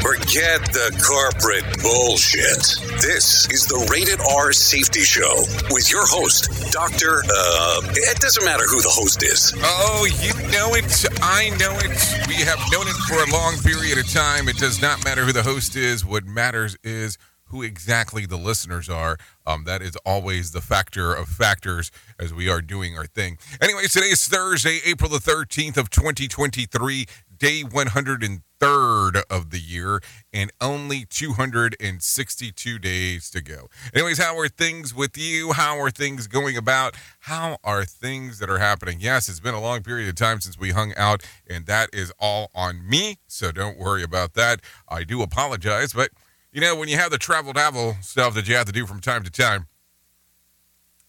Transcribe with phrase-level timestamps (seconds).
[0.00, 2.78] Forget the corporate bullshit.
[3.02, 7.22] This is the Rated R Safety Show with your host, Dr.
[7.28, 9.52] Uh, it doesn't matter who the host is.
[9.58, 11.04] Oh, you know it.
[11.22, 12.28] I know it.
[12.28, 14.48] We have known it for a long period of time.
[14.48, 16.04] It does not matter who the host is.
[16.04, 17.18] What matters is
[17.50, 19.18] who exactly the listeners are.
[19.46, 23.38] Um, that is always the factor of factors as we are doing our thing.
[23.60, 27.06] Anyways, today is Thursday, April the 13th of 2023,
[27.40, 30.00] day 130 third of the year
[30.32, 33.68] and only 262 days to go.
[33.94, 35.52] Anyways, how are things with you?
[35.52, 36.94] How are things going about?
[37.20, 38.98] How are things that are happening?
[39.00, 42.12] Yes, it's been a long period of time since we hung out, and that is
[42.20, 43.16] all on me.
[43.26, 44.60] So don't worry about that.
[44.88, 46.10] I do apologize, but
[46.52, 49.00] you know, when you have the travel travel stuff that you have to do from
[49.00, 49.66] time to time,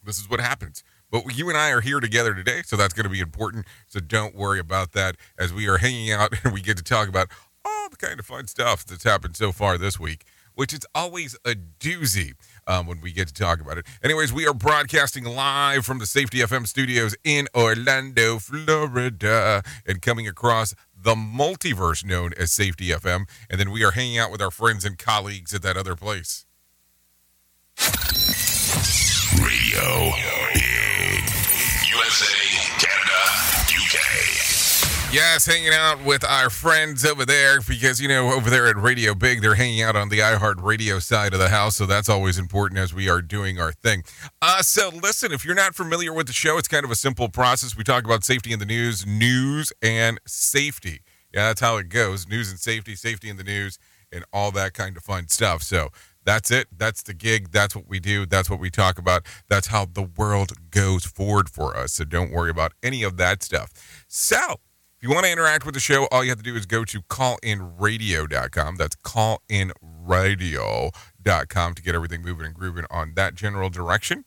[0.04, 0.84] this is what happens.
[1.12, 3.66] But you and I are here together today, so that's going to be important.
[3.88, 7.08] So don't worry about that as we are hanging out and we get to talk
[7.08, 7.28] about
[7.64, 10.24] all the kind of fun stuff that's happened so far this week,
[10.56, 12.34] which is always a doozy
[12.66, 13.86] um, when we get to talk about it.
[14.04, 20.28] Anyways, we are broadcasting live from the Safety FM studios in Orlando, Florida, and coming
[20.28, 23.28] across the multiverse known as Safety FM.
[23.50, 26.46] And then we are hanging out with our friends and colleagues at that other place.
[29.40, 30.41] Radio.
[35.12, 39.14] Yes, hanging out with our friends over there because, you know, over there at Radio
[39.14, 41.76] Big, they're hanging out on the iHeart Radio side of the house.
[41.76, 44.04] So that's always important as we are doing our thing.
[44.42, 47.28] Uh, so, listen, if you're not familiar with the show, it's kind of a simple
[47.28, 47.76] process.
[47.76, 51.02] We talk about safety in the news, news and safety.
[51.34, 53.80] Yeah, that's how it goes news and safety, safety in the news,
[54.14, 55.62] and all that kind of fun stuff.
[55.62, 55.90] So,
[56.24, 56.68] that's it.
[56.78, 57.52] That's the gig.
[57.52, 58.26] That's what we do.
[58.26, 59.26] That's what we talk about.
[59.50, 61.94] That's how the world goes forward for us.
[61.94, 63.72] So don't worry about any of that stuff.
[64.08, 64.58] So,
[65.02, 66.86] if you want to interact with the show, all you have to do is go
[66.86, 68.76] to callinradio.com.
[68.76, 74.26] That's callinradio.com to get everything moving and grooving on that general direction.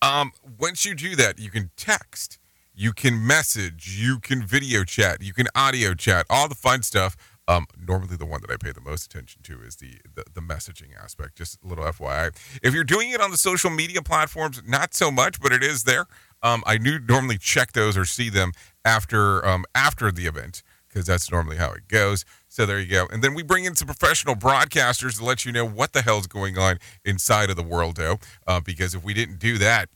[0.00, 0.30] Um,
[0.60, 2.38] once you do that, you can text,
[2.72, 7.16] you can message, you can video chat, you can audio chat, all the fun stuff.
[7.48, 10.40] Um, normally, the one that I pay the most attention to is the, the, the
[10.40, 11.36] messaging aspect.
[11.36, 12.34] Just a little FYI.
[12.62, 15.84] If you're doing it on the social media platforms, not so much, but it is
[15.84, 16.06] there.
[16.42, 18.52] Um, I do normally check those or see them
[18.84, 22.24] after um, after the event because that's normally how it goes.
[22.48, 23.06] So there you go.
[23.10, 26.26] And then we bring in some professional broadcasters to let you know what the hell's
[26.26, 28.18] going on inside of the world, though.
[28.46, 29.88] Uh, because if we didn't do that,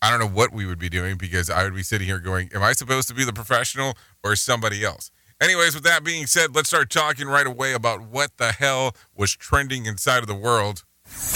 [0.00, 2.50] I don't know what we would be doing because I would be sitting here going,
[2.52, 3.94] Am I supposed to be the professional
[4.24, 5.12] or somebody else?
[5.42, 9.32] Anyways, with that being said, let's start talking right away about what the hell was
[9.32, 10.84] trending inside of the world.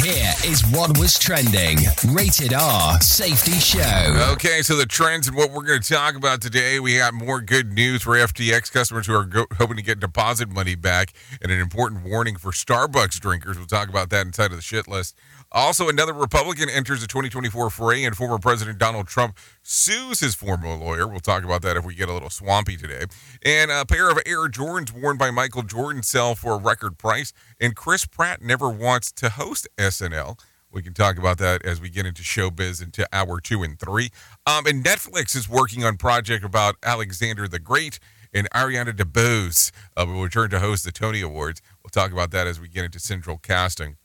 [0.01, 1.79] Here is what was trending.
[2.15, 4.31] Rated R Safety Show.
[4.35, 6.79] Okay, so the trends and what we're going to talk about today.
[6.79, 10.49] We got more good news for FTX customers who are go- hoping to get deposit
[10.49, 11.13] money back,
[11.43, 13.59] and an important warning for Starbucks drinkers.
[13.59, 15.17] We'll talk about that inside of the shit list.
[15.53, 20.75] Also, another Republican enters the 2024 fray, and former President Donald Trump sues his former
[20.75, 21.07] lawyer.
[21.07, 23.05] We'll talk about that if we get a little swampy today.
[23.45, 27.33] And a pair of Air Jordans worn by Michael Jordan sell for a record price,
[27.61, 30.39] and Chris Pratt never wants to host SNL.
[30.71, 34.11] We can talk about that as we get into showbiz into hour two and three.
[34.47, 37.99] Um, and Netflix is working on project about Alexander the Great
[38.35, 41.63] and Ariana DeBose uh, will return to host the Tony Awards.
[41.83, 43.97] We'll talk about that as we get into central casting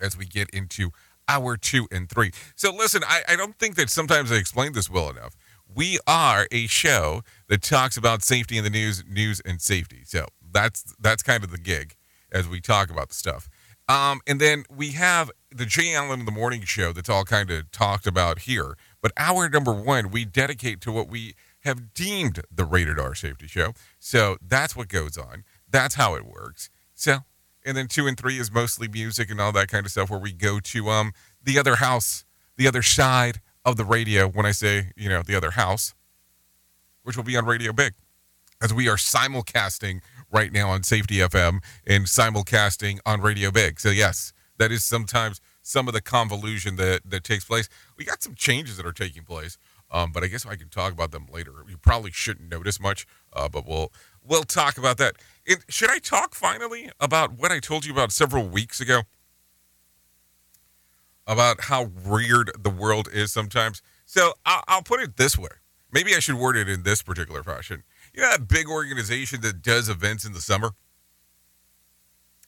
[0.00, 0.90] as we get into
[1.28, 2.32] hour two and three.
[2.56, 5.34] So, listen, I, I don't think that sometimes I explained this well enough.
[5.72, 10.02] We are a show that talks about safety in the news, news and safety.
[10.04, 11.94] So that's that's kind of the gig
[12.32, 13.48] as we talk about the stuff.
[13.88, 17.50] Um, and then we have the Jay Allen in the Morning Show that's all kind
[17.50, 18.76] of talked about here.
[19.00, 23.46] But hour number one, we dedicate to what we have deemed the rated R safety
[23.46, 23.72] show.
[23.98, 25.44] So that's what goes on.
[25.68, 26.70] That's how it works.
[26.94, 27.18] So
[27.68, 30.18] and then two and three is mostly music and all that kind of stuff where
[30.18, 31.12] we go to um
[31.44, 32.24] the other house
[32.56, 35.94] the other side of the radio when i say you know the other house
[37.02, 37.92] which will be on radio big
[38.62, 40.00] as we are simulcasting
[40.32, 45.38] right now on safety fm and simulcasting on radio big so yes that is sometimes
[45.60, 47.68] some of the convolution that that takes place
[47.98, 49.58] we got some changes that are taking place
[49.90, 51.52] um, but I guess I can talk about them later.
[51.68, 53.92] You probably shouldn't notice much, uh, but we'll
[54.22, 55.16] we'll talk about that.
[55.48, 59.04] It, should I talk finally about what I told you about several weeks ago?
[61.26, 63.80] About how weird the world is sometimes.
[64.04, 65.48] So I'll, I'll put it this way.
[65.90, 67.82] Maybe I should word it in this particular fashion.
[68.12, 70.72] You know that big organization that does events in the summer?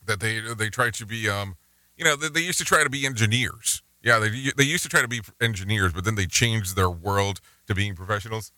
[0.05, 1.56] That they they try to be um
[1.96, 3.82] you know they, they used to try to be engineers.
[4.03, 7.41] Yeah, they they used to try to be engineers, but then they changed their world
[7.67, 8.53] to being professionals.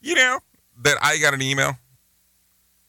[0.00, 0.40] You know
[0.82, 1.78] that I got an email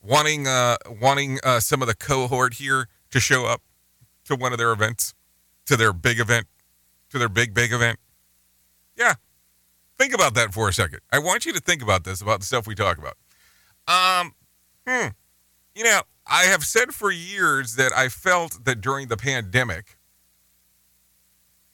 [0.06, 3.62] wanting uh, wanting uh, some of the cohort here to show up
[4.25, 5.13] to one of their events,
[5.66, 6.48] to their big event,
[7.10, 8.00] to their big big event.
[8.96, 9.16] Yeah,
[9.98, 11.00] think about that for a second.
[11.12, 13.18] I want you to think about this about the stuff we talk about.
[13.88, 14.34] Um,
[14.88, 15.07] hmm.
[15.75, 19.98] You know, I have said for years that I felt that during the pandemic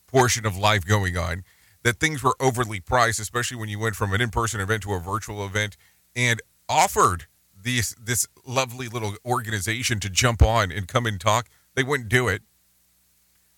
[0.08, 1.44] portion of life going on,
[1.84, 5.00] that things were overly priced, especially when you went from an in-person event to a
[5.00, 5.78] virtual event,
[6.16, 7.28] and offered
[7.64, 12.28] this this lovely little organization to jump on and come and talk, they wouldn't do
[12.28, 12.42] it.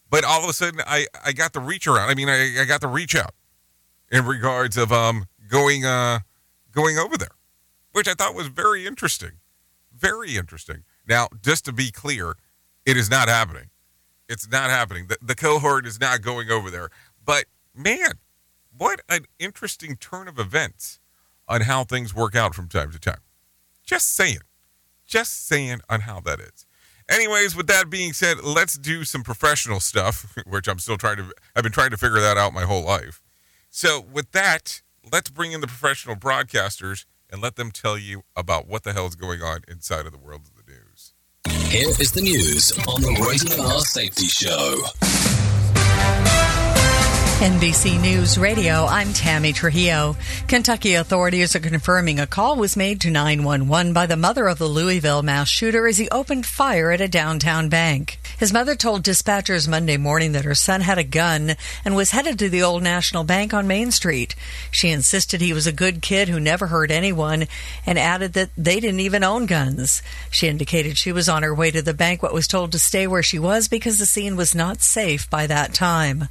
[0.10, 2.10] But all of a sudden, I I got the reach around.
[2.10, 3.34] I mean, I, I got the reach out
[4.12, 6.20] in regards of um going uh
[6.72, 7.36] going over there,
[7.92, 9.40] which I thought was very interesting,
[9.96, 10.84] very interesting.
[11.08, 12.36] Now, just to be clear,
[12.86, 13.70] it is not happening.
[14.30, 15.08] It's not happening.
[15.08, 16.90] The, the cohort is not going over there.
[17.26, 17.46] But
[17.76, 18.20] man,
[18.76, 21.00] what an interesting turn of events
[21.48, 23.20] on how things work out from time to time.
[23.86, 24.40] Just saying.
[25.06, 26.66] Just saying on how that is.
[27.10, 31.32] Anyways, with that being said, let's do some professional stuff, which I'm still trying to,
[31.56, 33.22] I've been trying to figure that out my whole life.
[33.70, 34.82] So, with that,
[35.12, 39.08] let's bring in the professional broadcasters and let them tell you about what the hell
[39.08, 41.14] is going on inside of the world of the news.
[41.70, 45.33] Here is the news on the Rated R Safety Show.
[47.44, 50.16] NBC News Radio, I'm Tammy Trujillo.
[50.48, 54.66] Kentucky authorities are confirming a call was made to 911 by the mother of the
[54.66, 58.18] Louisville mass shooter as he opened fire at a downtown bank.
[58.40, 62.40] His mother told dispatchers Monday morning that her son had a gun and was headed
[62.40, 64.36] to the Old National Bank on Main Street.
[64.72, 67.48] She insisted he was a good kid who never hurt anyone
[67.86, 70.02] and added that they didn't even own guns.
[70.30, 73.06] She indicated she was on her way to the bank but was told to stay
[73.06, 76.30] where she was because the scene was not safe by that time.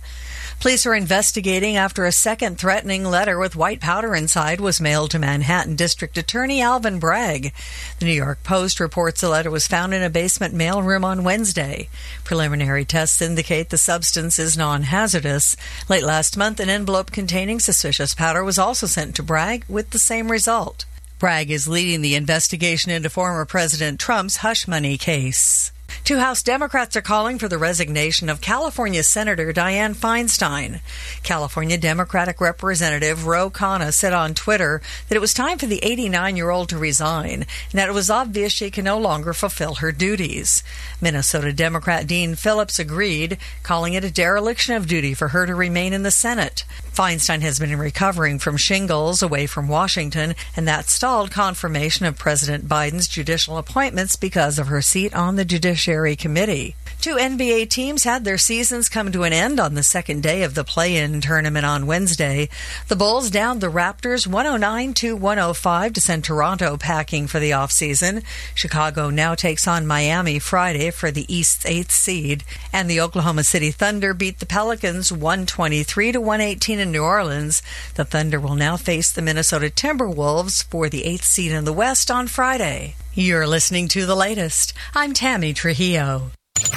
[0.63, 5.19] Police are investigating after a second threatening letter with white powder inside was mailed to
[5.19, 7.53] Manhattan District Attorney Alvin Bragg.
[7.99, 11.89] The New York Post reports the letter was found in a basement mailroom on Wednesday.
[12.23, 15.57] Preliminary tests indicate the substance is non hazardous.
[15.89, 19.99] Late last month, an envelope containing suspicious powder was also sent to Bragg with the
[19.99, 20.85] same result.
[21.19, 25.72] Bragg is leading the investigation into former President Trump's hush money case.
[26.05, 30.81] Two House Democrats are calling for the resignation of California Senator Dianne Feinstein.
[31.23, 36.37] California Democratic Representative Ro Khanna said on Twitter that it was time for the 89
[36.37, 39.93] year old to resign and that it was obvious she can no longer fulfill her
[39.93, 40.63] duties.
[41.01, 45.93] Minnesota Democrat Dean Phillips agreed, calling it a dereliction of duty for her to remain
[45.93, 46.65] in the Senate.
[46.93, 52.69] Feinstein has been recovering from shingles away from Washington, and that stalled confirmation of President
[52.69, 56.77] Biden's judicial appointments because of her seat on the Judiciary Judiciary Committee.
[57.01, 60.55] Two NBA teams had their seasons come to an end on the second day of
[60.55, 62.49] the play-in tournament on Wednesday.
[62.87, 68.23] The Bulls downed the Raptors 109 to 105 to send Toronto packing for the offseason.
[68.55, 73.73] Chicago now takes on Miami Friday for the East's eighth seed, and the Oklahoma City
[73.73, 77.61] Thunder beat the Pelicans 123 to 118 in New Orleans.
[77.97, 82.13] The Thunder will now face the Minnesota Timberwolves for the eighth seed in the West
[82.13, 82.95] on Friday.
[83.15, 84.73] You're listening to the latest.
[84.95, 86.31] I'm Tammy Trujillo.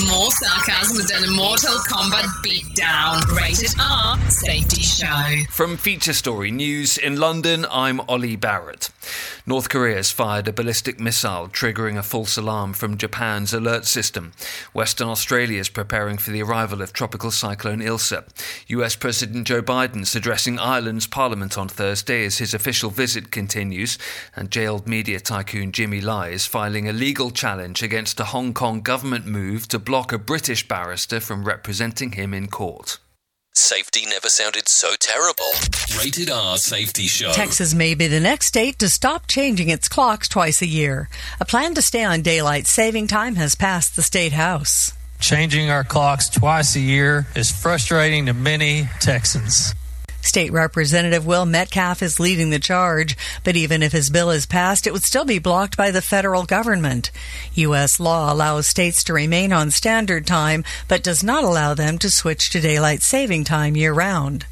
[0.05, 3.25] More sarcasm than a Mortal Kombat beatdown.
[3.33, 5.43] Rated R Safety Show.
[5.49, 8.89] From Feature Story News in London, I'm Ollie Barrett.
[9.47, 14.31] North Korea has fired a ballistic missile, triggering a false alarm from Japan's alert system.
[14.73, 18.23] Western Australia is preparing for the arrival of tropical cyclone Ilsa.
[18.69, 23.99] US President Joe Biden is addressing Ireland's parliament on Thursday as his official visit continues,
[24.35, 28.81] and jailed media tycoon Jimmy Lai is filing a legal challenge against a Hong Kong
[28.81, 32.97] government move to block a British barrister from representing him in court.
[33.57, 35.49] Safety never sounded so terrible.
[35.97, 37.31] Rated R Safety Show.
[37.31, 41.07] Texas may be the next state to stop changing its clocks twice a year.
[41.39, 44.91] A plan to stay on daylight saving time has passed the state house.
[45.21, 49.73] Changing our clocks twice a year is frustrating to many Texans.
[50.25, 54.87] State Representative Will Metcalf is leading the charge, but even if his bill is passed,
[54.87, 57.11] it would still be blocked by the federal government.
[57.53, 57.99] U.S.
[57.99, 62.49] law allows states to remain on standard time, but does not allow them to switch
[62.49, 64.45] to daylight saving time year round.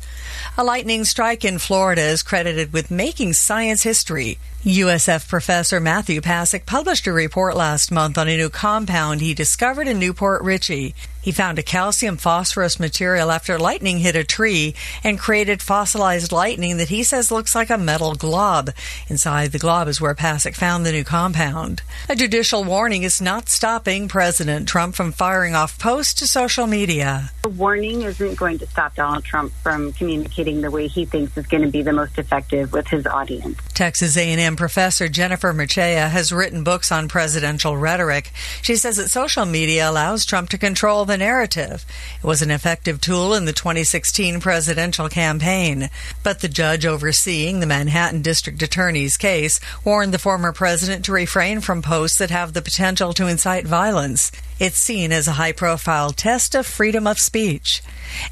[0.57, 4.37] A lightning strike in Florida is credited with making science history.
[4.63, 9.89] USF professor Matthew Pasek published a report last month on a new compound he discovered
[9.89, 10.95] in New Port Richey.
[11.23, 16.77] He found a calcium phosphorus material after lightning hit a tree and created fossilized lightning
[16.77, 18.71] that he says looks like a metal glob.
[19.07, 21.81] Inside the glob is where Pasek found the new compound.
[22.09, 27.31] A judicial warning is not stopping President Trump from firing off posts to social media.
[27.43, 31.47] The warning isn't going to stop Donald Trump from communicating the way he thinks is
[31.47, 33.57] going to be the most effective with his audience.
[33.73, 38.31] Texas A&M professor Jennifer Mercieca has written books on presidential rhetoric.
[38.61, 41.85] She says that social media allows Trump to control the narrative.
[42.21, 45.89] It was an effective tool in the 2016 presidential campaign.
[46.23, 51.61] But the judge overseeing the Manhattan District Attorney's case warned the former president to refrain
[51.61, 54.31] from posts that have the potential to incite violence.
[54.59, 57.81] It's seen as a high profile test of freedom of speech.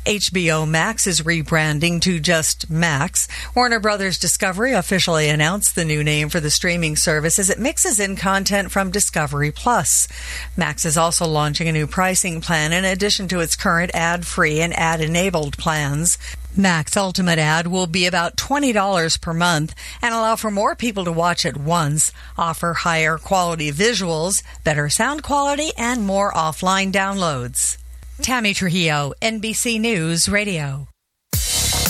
[0.05, 3.27] HBO Max is rebranding to just Max.
[3.55, 7.99] Warner Brothers Discovery officially announced the new name for the streaming service as it mixes
[7.99, 10.07] in content from Discovery Plus.
[10.55, 14.61] Max is also launching a new pricing plan in addition to its current ad free
[14.61, 16.17] and ad enabled plans.
[16.55, 21.11] Max Ultimate Ad will be about $20 per month and allow for more people to
[21.11, 27.77] watch at once, offer higher quality visuals, better sound quality, and more offline downloads.
[28.21, 30.90] Tammy Trujillo, NBC News Radio.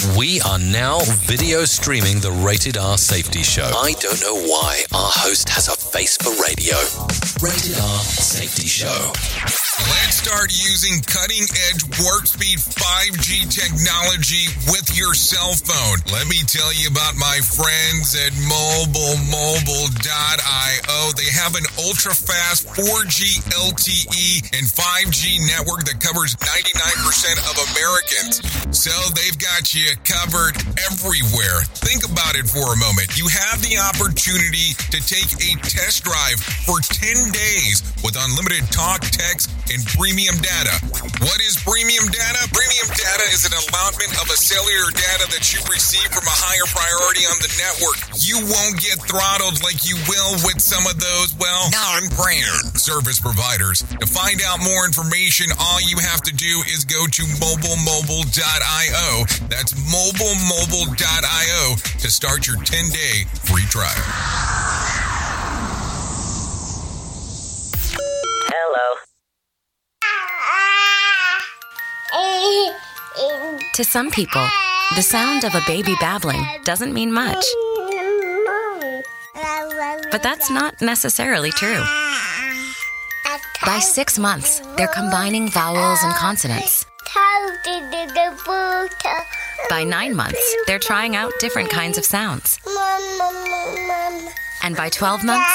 [0.01, 0.97] We are now
[1.29, 3.69] video streaming the Rated R Safety Show.
[3.69, 6.73] I don't know why our host has a face for radio.
[7.37, 9.13] Rated R Safety Show.
[9.93, 16.01] Let's start using cutting edge warp speed 5G technology with your cell phone.
[16.09, 21.13] Let me tell you about my friends at mobilemobile.io.
[21.13, 28.41] They have an ultra fast 4G LTE and 5G network that covers 99% of Americans.
[28.73, 30.55] So they've got you covered
[30.87, 31.63] everywhere.
[31.83, 33.17] Think about it for a moment.
[33.17, 39.01] You have the opportunity to take a test drive for 10 days with unlimited talk,
[39.11, 40.75] text, and premium data.
[41.23, 42.41] What is premium data?
[42.51, 46.67] Premium data is an allotment of a cellular data that you receive from a higher
[46.67, 47.99] priority on the network.
[48.19, 53.83] You won't get throttled like you will with some of those, well, non-brand service providers.
[53.99, 59.09] To find out more information, all you have to do is go to mobilemobile.io.
[59.47, 63.89] That's mobilemobile.io to start your 10-day free trial.
[68.47, 68.99] Hello.
[73.73, 74.45] To some people,
[74.95, 77.43] the sound of a baby babbling doesn't mean much.
[80.11, 81.81] But that's not necessarily true.
[83.65, 86.85] By six months, they're combining vowels and consonants.
[89.69, 92.59] By nine months, they're trying out different kinds of sounds.
[94.63, 95.49] And by 12 months,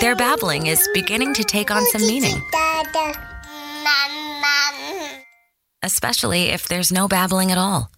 [0.00, 2.40] their babbling is beginning to take on some meaning.
[5.82, 7.90] Especially if there's no babbling at all.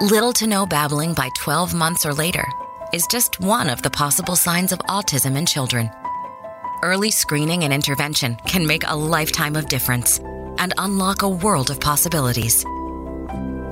[0.00, 2.46] Little to no babbling by 12 months or later
[2.92, 5.90] is just one of the possible signs of autism in children.
[6.84, 10.18] early screening and intervention can make a lifetime of difference
[10.58, 12.64] and unlock a world of possibilities.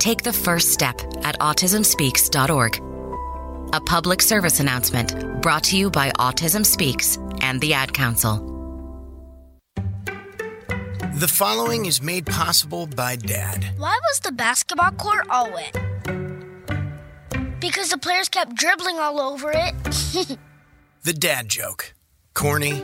[0.03, 2.75] Take the first step at autismspeaks.org.
[3.73, 8.35] A public service announcement brought to you by Autism Speaks and the Ad Council.
[11.15, 13.63] The following is made possible by Dad.
[13.77, 15.71] Why was the basketball court all wet?
[17.61, 20.37] Because the players kept dribbling all over it.
[21.03, 21.93] The dad joke.
[22.33, 22.83] Corny,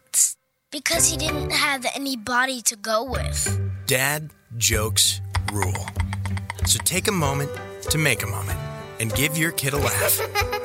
[0.71, 3.59] Because he didn't have any body to go with.
[3.87, 5.19] Dad jokes
[5.51, 5.85] rule.
[6.65, 7.51] So take a moment
[7.89, 8.57] to make a moment
[9.01, 10.21] and give your kid a laugh.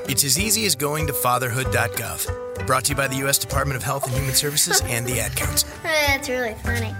[0.09, 2.67] It's as easy as going to fatherhood.gov.
[2.69, 3.37] Brought to you by the U.S.
[3.37, 5.69] Department of Health and Human Services and the Ad Council.
[5.83, 6.95] That's really funny.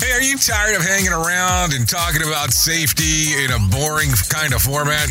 [0.00, 4.54] Hey, are you tired of hanging around and talking about safety in a boring kind
[4.54, 5.10] of format?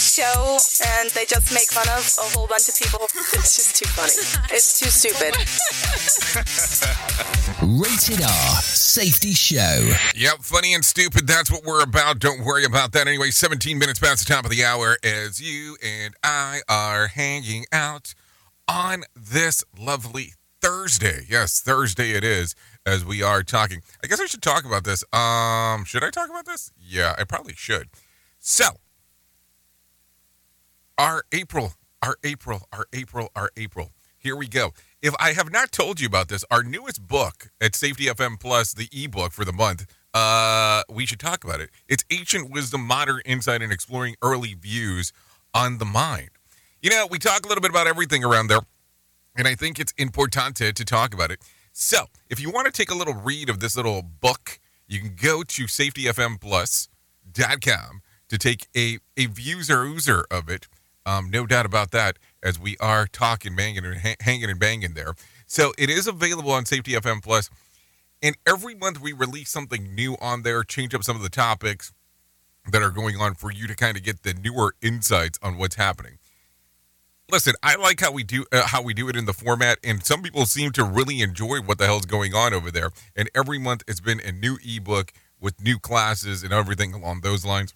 [0.00, 0.58] Show,
[0.98, 3.00] and they just make fun of a whole bunch of people.
[3.40, 4.12] It's just too funny.
[4.54, 5.34] It's too stupid.
[7.62, 9.92] Rated R Safety Show.
[10.16, 11.26] Yep, funny and stupid.
[11.26, 12.18] That's what we're about.
[12.18, 13.06] Don't worry about that.
[13.06, 17.66] Anyway, 17 minutes past the top of the hour as you and I are hanging
[17.72, 18.14] out
[18.68, 21.24] on this lovely Thursday.
[21.28, 22.54] Yes, Thursday it is
[22.86, 23.80] as we are talking.
[24.02, 25.04] I guess I should talk about this.
[25.12, 26.72] Um, should I talk about this?
[26.78, 27.88] Yeah, I probably should.
[28.38, 28.64] So,
[31.00, 33.92] our April, our April, our April, our April.
[34.18, 34.74] Here we go.
[35.00, 38.74] If I have not told you about this, our newest book at Safety FM Plus,
[38.74, 41.70] the ebook for the month, uh, we should talk about it.
[41.88, 45.14] It's Ancient Wisdom, Modern Insight, and Exploring Early Views
[45.54, 46.28] on the Mind.
[46.82, 48.60] You know, we talk a little bit about everything around there,
[49.34, 51.40] and I think it's importante to, talk about it.
[51.72, 55.14] So, if you want to take a little read of this little book, you can
[55.14, 60.68] go to safetyfmplus.com to take a, a views or oozer of it.
[61.06, 64.94] Um, no doubt about that, as we are talking, banging, and ha- hanging and banging
[64.94, 65.14] there.
[65.46, 67.50] So it is available on Safety FM Plus,
[68.22, 71.92] and every month we release something new on there, change up some of the topics
[72.70, 75.76] that are going on for you to kind of get the newer insights on what's
[75.76, 76.18] happening.
[77.30, 80.04] Listen, I like how we do uh, how we do it in the format, and
[80.04, 82.90] some people seem to really enjoy what the hell's going on over there.
[83.14, 87.44] And every month it's been a new ebook with new classes and everything along those
[87.44, 87.74] lines.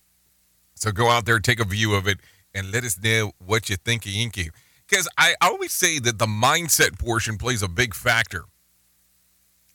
[0.75, 2.19] So go out there, take a view of it,
[2.55, 4.51] and let us know what you think of Inky.
[4.89, 8.45] Because I always say that the mindset portion plays a big factor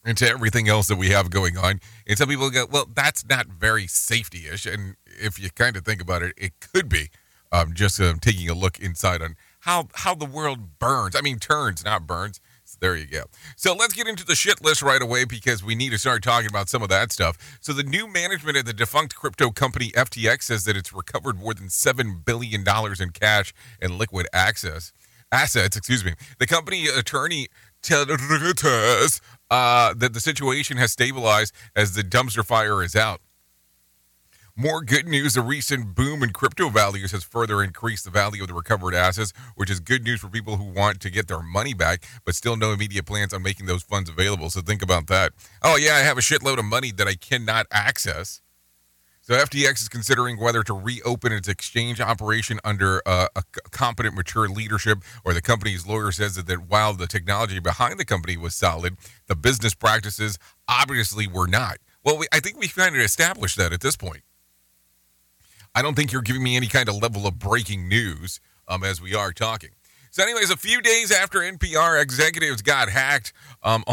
[0.06, 1.82] into everything else that we have going on.
[2.08, 4.66] And some people go, well, that's not very safety ish.
[4.66, 7.10] And if you kind of think about it, it could be
[7.52, 11.16] um, just um, taking a look inside on how, how the world burns.
[11.16, 12.40] I mean, turns, not burns.
[12.80, 13.24] There you go.
[13.58, 16.50] So let's get into the shit list right away because we need to start talking
[16.50, 17.38] about some of that stuff.
[17.60, 21.54] So the new management at the defunct crypto company FTX says that it's recovered more
[21.54, 24.94] than seven billion dollars in cash and liquid access
[25.32, 25.76] assets.
[25.76, 26.14] Excuse me.
[26.40, 27.48] The company attorney
[27.82, 33.22] tells uh, that the situation has stabilized as the dumpster fire is out.
[34.62, 38.50] More good news the recent boom in crypto values has further increased the value of
[38.50, 41.74] the recovered assets, which is good news for people who want to get their money
[41.74, 44.50] back, but still no immediate plans on making those funds available.
[44.50, 45.32] So think about that.
[45.64, 48.42] Oh, yeah, I have a shitload of money that I cannot access.
[49.22, 54.50] So FTX is considering whether to reopen its exchange operation under uh, a competent, mature
[54.50, 58.56] leadership, or the company's lawyer says that, that while the technology behind the company was
[58.56, 61.78] solid, the business practices obviously were not.
[62.04, 64.24] Well, we, I think we kind of established that at this point.
[65.80, 69.02] I don't think you're giving me any kind of level of breaking news um, as
[69.02, 69.70] we are talking.
[70.12, 73.84] So, anyways, a few days after NPR executives got hacked, um,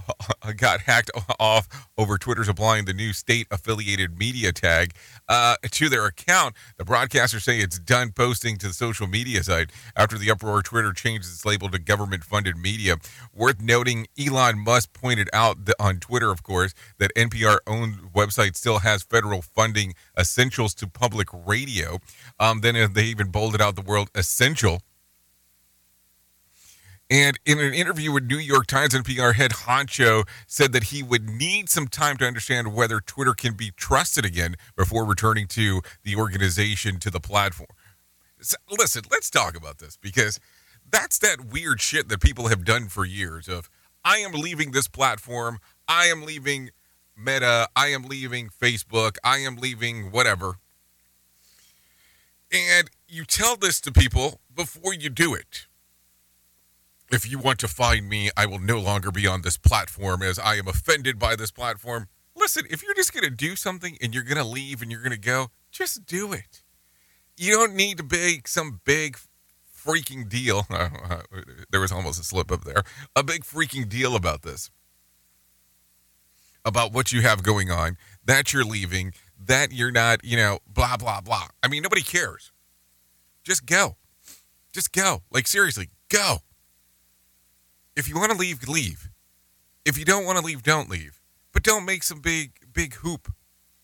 [0.56, 4.94] got hacked off over Twitter's applying the new state-affiliated media tag
[5.28, 9.70] uh, to their account, the broadcasters say it's done posting to the social media site
[9.96, 10.62] after the uproar.
[10.62, 12.96] Twitter changed its label to government-funded media.
[13.32, 19.02] Worth noting, Elon Musk pointed out on Twitter, of course, that NPR-owned website still has
[19.02, 21.98] federal funding essentials to public radio.
[22.38, 24.82] Um, then they even bolded out the word essential
[27.12, 31.28] and in an interview with New York Times, NPR head honcho said that he would
[31.28, 36.16] need some time to understand whether Twitter can be trusted again before returning to the
[36.16, 37.68] organization to the platform.
[38.40, 40.40] So, listen, let's talk about this because
[40.90, 43.68] that's that weird shit that people have done for years of
[44.02, 46.70] I am leaving this platform, I am leaving
[47.14, 50.54] Meta, I am leaving Facebook, I am leaving whatever.
[52.50, 55.66] And you tell this to people before you do it
[57.12, 60.38] if you want to find me, I will no longer be on this platform as
[60.38, 62.08] I am offended by this platform.
[62.34, 65.02] Listen, if you're just going to do something and you're going to leave and you're
[65.02, 66.62] going to go, just do it.
[67.36, 69.18] You don't need to make some big
[69.76, 70.66] freaking deal.
[71.70, 72.82] there was almost a slip up there.
[73.14, 74.70] A big freaking deal about this.
[76.64, 80.96] About what you have going on, that you're leaving, that you're not, you know, blah,
[80.96, 81.48] blah, blah.
[81.62, 82.52] I mean, nobody cares.
[83.44, 83.96] Just go.
[84.72, 85.22] Just go.
[85.30, 86.38] Like, seriously, go.
[87.96, 89.10] If you want to leave, leave.
[89.84, 91.20] If you don't want to leave, don't leave.
[91.52, 93.32] But don't make some big, big hoop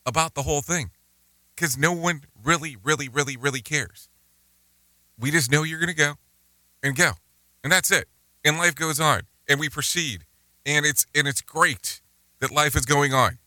[0.07, 0.91] about the whole thing
[1.55, 4.09] because no one really, really, really, really cares.
[5.19, 6.15] We just know you're going to go
[6.83, 7.13] and go.
[7.63, 8.07] And that's it.
[8.45, 10.25] And life goes on and we proceed.
[10.65, 12.01] And it's and it's great
[12.41, 13.39] that life is going on.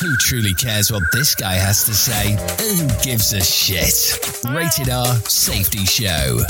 [0.00, 2.32] Who truly cares what this guy has to say?
[2.62, 4.18] Who gives a shit?
[4.50, 6.40] Rated R Safety Show.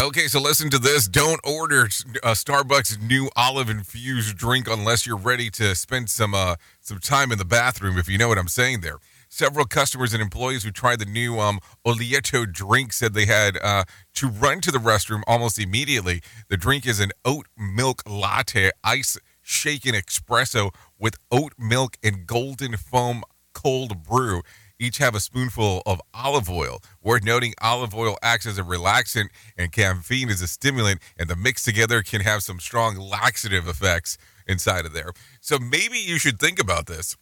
[0.00, 1.08] Okay, so listen to this.
[1.08, 1.86] Don't order
[2.22, 7.32] a Starbucks new olive infused drink unless you're ready to spend some uh, some time
[7.32, 7.98] in the bathroom.
[7.98, 8.98] If you know what I'm saying there.
[9.28, 13.84] Several customers and employees who tried the new um, Oleato drink said they had uh,
[14.14, 16.22] to run to the restroom almost immediately.
[16.48, 22.76] The drink is an oat milk latte, ice shaken espresso with oat milk and golden
[22.76, 24.42] foam cold brew
[24.78, 26.80] each have a spoonful of olive oil.
[27.02, 31.36] Worth noting, olive oil acts as a relaxant and caffeine is a stimulant, and the
[31.36, 35.12] mix together can have some strong laxative effects inside of there.
[35.40, 37.16] So maybe you should think about this.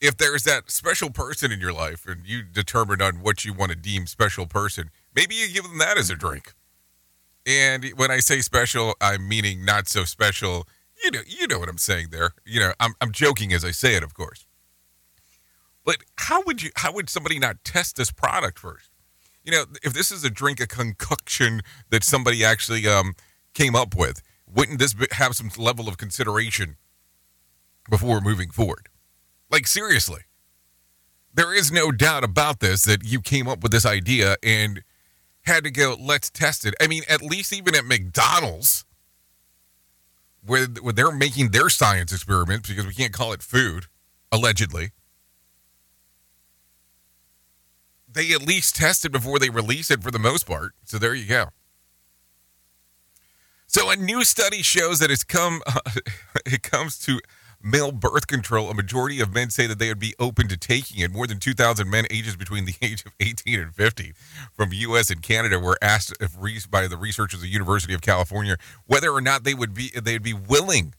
[0.00, 3.70] If there's that special person in your life and you determine on what you want
[3.70, 6.54] to deem special person, maybe you give them that as a drink.
[7.46, 10.66] And when I say special, I'm meaning not so special.
[11.04, 12.32] You know, you know what I'm saying there.
[12.44, 14.46] You know, I'm, I'm joking as I say it, of course.
[15.84, 16.70] But how would you?
[16.76, 18.90] How would somebody not test this product first?
[19.44, 23.14] You know, if this is a drink, a concoction that somebody actually um,
[23.54, 26.76] came up with, wouldn't this have some level of consideration
[27.90, 28.88] before moving forward?
[29.50, 30.22] Like seriously,
[31.34, 34.82] there is no doubt about this that you came up with this idea and
[35.42, 35.96] had to go.
[35.98, 36.74] Let's test it.
[36.80, 38.84] I mean, at least even at McDonald's,
[40.44, 43.86] where, where they're making their science experiments because we can't call it food,
[44.30, 44.92] allegedly
[48.14, 50.72] they at least test it before they release it for the most part.
[50.84, 51.48] So there you go.
[53.66, 55.80] So a new study shows that it's come uh,
[56.46, 57.20] it comes to
[57.62, 58.70] male birth control.
[58.70, 61.12] A majority of men say that they would be open to taking it.
[61.12, 64.14] More than 2,000 men ages between the age of 18 and 50
[64.52, 65.10] from U.S.
[65.10, 66.36] and Canada were asked if,
[66.70, 70.22] by the researchers at the University of California whether or not they would be they'd
[70.22, 70.94] be willing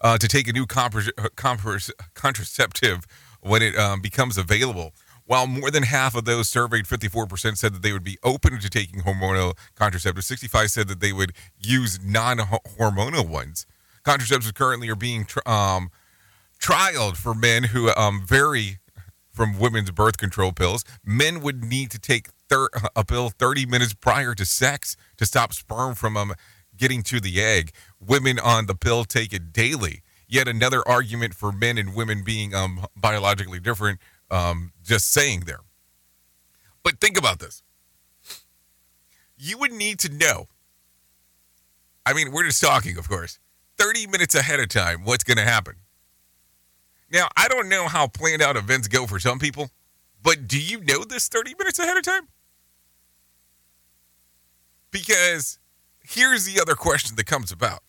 [0.00, 3.06] uh, to take a new contraceptive
[3.40, 4.94] when it um, becomes available.
[5.30, 8.68] While more than half of those surveyed, 54% said that they would be open to
[8.68, 13.64] taking hormonal contraceptives, 65 said that they would use non-hormonal ones.
[14.04, 15.92] Contraceptives currently are being um,
[16.60, 18.78] trialed for men who um, vary
[19.30, 20.82] from women's birth control pills.
[21.04, 25.52] Men would need to take thir- a pill 30 minutes prior to sex to stop
[25.52, 26.34] sperm from um,
[26.76, 27.70] getting to the egg.
[28.00, 30.02] Women on the pill take it daily.
[30.26, 35.60] Yet another argument for men and women being um, biologically different um, just saying there.
[36.82, 37.62] But think about this.
[39.36, 40.48] You would need to know.
[42.04, 43.38] I mean, we're just talking, of course,
[43.78, 45.76] 30 minutes ahead of time what's going to happen.
[47.12, 49.70] Now, I don't know how planned out events go for some people,
[50.22, 52.28] but do you know this 30 minutes ahead of time?
[54.90, 55.58] Because
[56.02, 57.82] here's the other question that comes about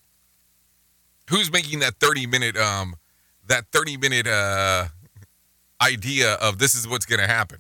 [1.30, 2.96] Who's making that 30 minute um,
[3.48, 4.86] that 30 minute uh,
[5.82, 7.60] idea of this is what's going to happen.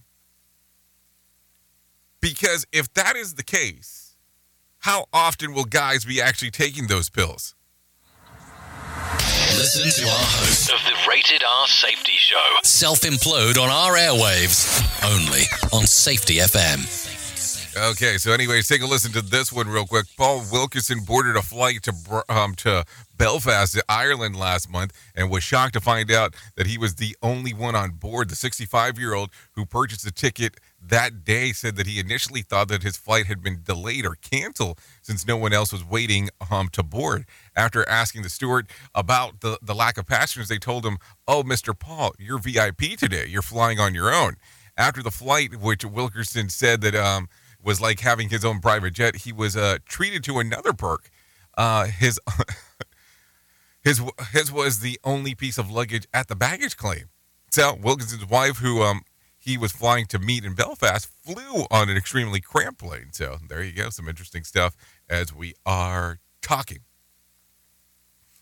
[2.21, 4.15] Because if that is the case,
[4.79, 7.55] how often will guys be actually taking those pills?
[9.53, 12.38] Listen to our host of the Rated R Safety Show.
[12.63, 15.41] self implode on our airwaves only
[15.73, 17.11] on Safety FM.
[17.77, 20.05] Okay, so anyways, take a listen to this one real quick.
[20.17, 22.84] Paul Wilkinson boarded a flight to um, to
[23.17, 27.53] Belfast, Ireland last month, and was shocked to find out that he was the only
[27.53, 28.29] one on board.
[28.29, 32.67] The 65 year old who purchased the ticket that day said that he initially thought
[32.67, 36.67] that his flight had been delayed or canceled since no one else was waiting um,
[36.73, 37.23] to board.
[37.55, 41.77] After asking the steward about the, the lack of passengers, they told him, Oh, Mr.
[41.77, 43.27] Paul, you're VIP today.
[43.29, 44.36] You're flying on your own.
[44.77, 47.29] After the flight, which Wilkerson said that um,
[47.63, 51.10] was like having his own private jet, he was uh, treated to another perk.
[51.58, 52.19] Uh, his
[53.82, 57.10] his his was the only piece of luggage at the baggage claim.
[57.52, 59.02] So Wilkinson's wife, who um
[59.38, 63.08] he was flying to meet in Belfast, flew on an extremely cramped plane.
[63.12, 64.76] So there you go, some interesting stuff
[65.10, 66.80] as we are talking.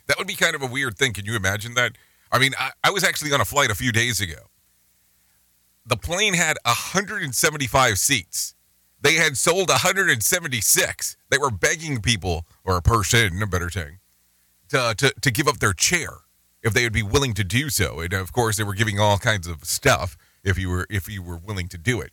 [0.08, 1.14] That would be kind of a weird thing.
[1.14, 1.94] Can you imagine that?
[2.32, 4.50] I mean, I, I was actually on a flight a few days ago.
[5.86, 8.54] The plane had 175 seats.
[9.02, 11.18] They had sold 176.
[11.30, 14.00] They were begging people, or a person, a better saying,
[14.70, 16.10] to, to, to give up their chair
[16.62, 18.00] if they would be willing to do so.
[18.02, 21.22] And of course, they were giving all kinds of stuff if you were if you
[21.22, 22.12] were willing to do it.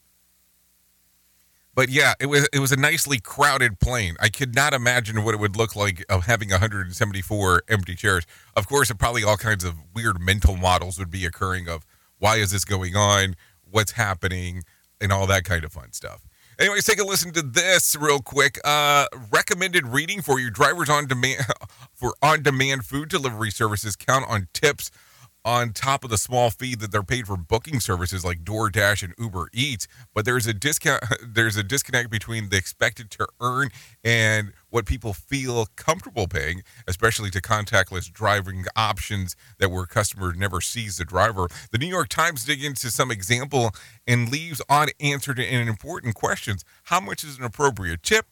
[1.75, 4.17] But yeah, it was it was a nicely crowded plane.
[4.19, 8.25] I could not imagine what it would look like of having 174 empty chairs.
[8.57, 11.85] Of course, probably all kinds of weird mental models would be occurring of
[12.19, 13.37] why is this going on,
[13.71, 14.63] what's happening,
[15.01, 16.23] and all that kind of fun stuff.
[16.59, 18.59] Anyways, take a listen to this real quick.
[18.65, 21.45] Uh, recommended reading for your drivers on demand
[21.95, 23.95] for on-demand food delivery services.
[23.95, 24.91] Count on tips
[25.47, 29.15] on top of the small fee that they're paid for booking services like DoorDash and
[29.17, 29.87] Uber Eats.
[30.13, 31.05] But there's a discount.
[31.27, 33.69] There's a disconnect between the expected to earn
[34.03, 40.61] and what people feel comfortable paying, especially to contactless driving options that where customer never
[40.61, 41.47] sees the driver.
[41.71, 43.71] The New York Times dig into some example
[44.07, 46.65] and leaves unanswered and important questions.
[46.85, 48.27] How much is an appropriate tip?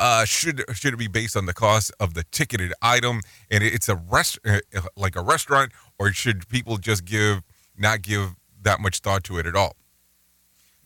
[0.00, 3.20] Uh, should should it be based on the cost of the ticketed item?
[3.50, 4.60] And it's a rest uh,
[4.96, 7.42] like a restaurant or should people just give
[7.76, 9.76] not give that much thought to it at all?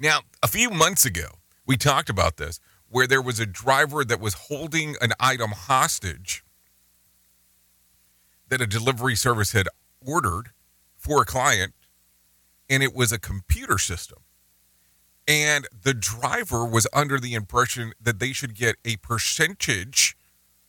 [0.00, 1.29] Now a few months ago
[1.64, 6.44] we talked about this where there was a driver that was holding an item hostage
[8.48, 9.68] that a delivery service had
[10.05, 10.50] ordered
[10.96, 11.72] for a client
[12.68, 14.18] and it was a computer system
[15.27, 20.17] and the driver was under the impression that they should get a percentage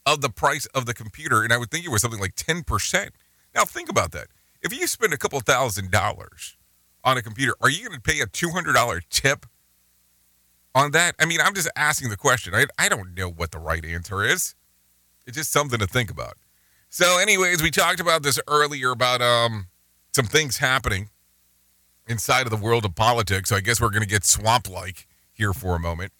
[0.05, 3.09] of the price of the computer and i would think it was something like 10%
[3.55, 4.27] now think about that.
[4.61, 6.57] If you spend a couple thousand dollars
[7.03, 9.45] on a computer are you going to pay a $200 tip
[10.73, 11.15] on that?
[11.19, 12.53] I mean i'm just asking the question.
[12.53, 14.55] I, I don't know what the right answer is.
[15.25, 16.37] It's just something to think about.
[16.89, 19.67] So anyways we talked about this earlier about um
[20.13, 21.09] some things happening
[22.07, 23.49] inside of the world of politics.
[23.49, 26.11] So I guess we're going to get swamp like here for a moment.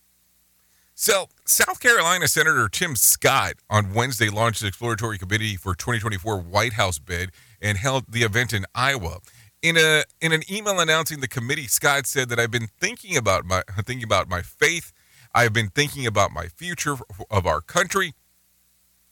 [0.98, 6.74] So, South Carolina Senator Tim Scott on Wednesday launched an exploratory committee for 2024 White
[6.74, 9.19] House bid and held the event in Iowa.
[9.62, 13.43] In a in an email announcing the committee, Scott said that I've been thinking about
[13.45, 14.93] my thinking about my faith.
[15.34, 16.95] I've been thinking about my future
[17.30, 18.13] of our country,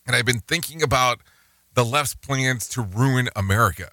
[0.07, 1.19] and I've been thinking about
[1.73, 3.89] the left's plans to ruin America.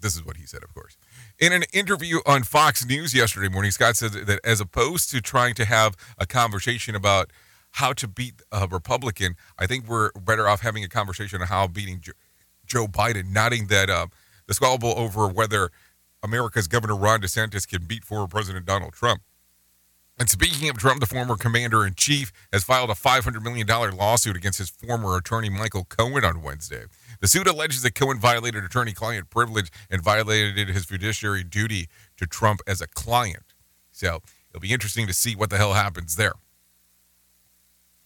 [0.00, 0.96] This is what he said, of course.
[1.40, 5.54] In an interview on Fox News yesterday morning, Scott said that as opposed to trying
[5.54, 7.30] to have a conversation about
[7.70, 11.66] how to beat a Republican, I think we're better off having a conversation on how
[11.66, 12.02] beating
[12.66, 14.08] Joe, Biden, noting that uh,
[14.48, 15.70] the squabble over whether
[16.22, 19.22] America's Governor Ron DeSantis can beat former President Donald Trump.
[20.18, 24.36] And speaking of Trump, the former commander in chief has filed a $500 million lawsuit
[24.36, 26.84] against his former attorney, Michael Cohen, on Wednesday.
[27.20, 32.26] The suit alleges that Cohen violated attorney client privilege and violated his fiduciary duty to
[32.26, 33.54] Trump as a client.
[33.92, 36.32] So it'll be interesting to see what the hell happens there.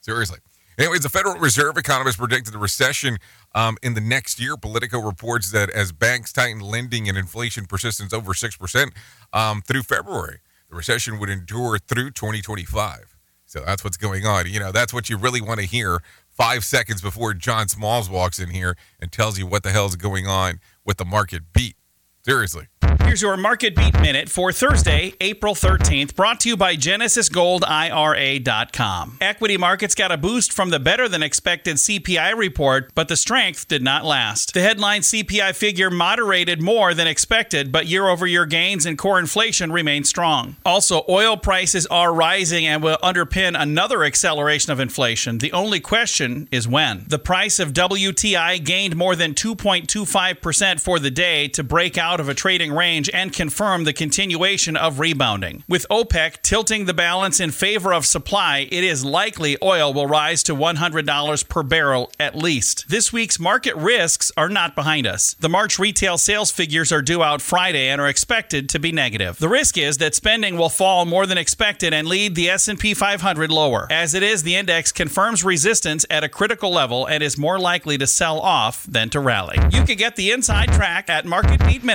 [0.01, 0.39] Seriously.
[0.77, 3.19] Anyways, the Federal Reserve economists predicted the recession
[3.55, 4.57] um, in the next year.
[4.57, 8.91] Politico reports that as banks tighten lending and inflation persistence over 6%
[9.33, 13.15] um, through February, the recession would endure through 2025.
[13.47, 14.49] So that's what's going on.
[14.49, 16.01] You know, that's what you really want to hear
[16.35, 19.97] five seconds before John Smalls walks in here and tells you what the hell is
[19.97, 21.77] going on with the market beat.
[22.25, 22.69] Seriously.
[23.15, 29.19] Here's your Market Beat Minute for Thursday, April 13th, brought to you by GenesisGoldIRA.com.
[29.21, 33.69] Equity markets got a boost from the better than expected CPI report, but the strength
[33.69, 34.55] did not last.
[34.55, 39.19] The headline CPI figure moderated more than expected, but year over year gains in core
[39.19, 40.57] inflation remain strong.
[40.65, 45.39] Also, oil prices are rising and will underpin another acceleration of inflation.
[45.39, 47.05] The only question is when.
[47.07, 52.29] The price of WTI gained more than 2.25% for the day to break out of
[52.29, 55.65] a trading range and confirm the continuation of rebounding.
[55.69, 60.43] With OPEC tilting the balance in favor of supply, it is likely oil will rise
[60.45, 62.87] to $100 per barrel at least.
[62.89, 65.35] This week's market risks are not behind us.
[65.35, 69.39] The March retail sales figures are due out Friday and are expected to be negative.
[69.39, 73.51] The risk is that spending will fall more than expected and lead the S&P 500
[73.51, 73.87] lower.
[73.91, 77.99] As it is, the index confirms resistance at a critical level and is more likely
[77.99, 79.59] to sell off than to rally.
[79.73, 81.25] You can get the inside track at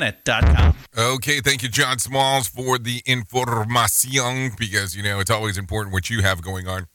[0.10, 0.76] marketbeatminute.com.
[0.98, 6.10] Okay, thank you, John Smalls, for the information because, you know, it's always important what
[6.10, 6.88] you have going on.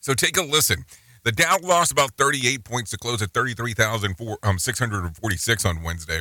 [0.00, 0.84] So take a listen.
[1.24, 6.20] The Dow lost about 38 points to close at 33,646 um, on Wednesday.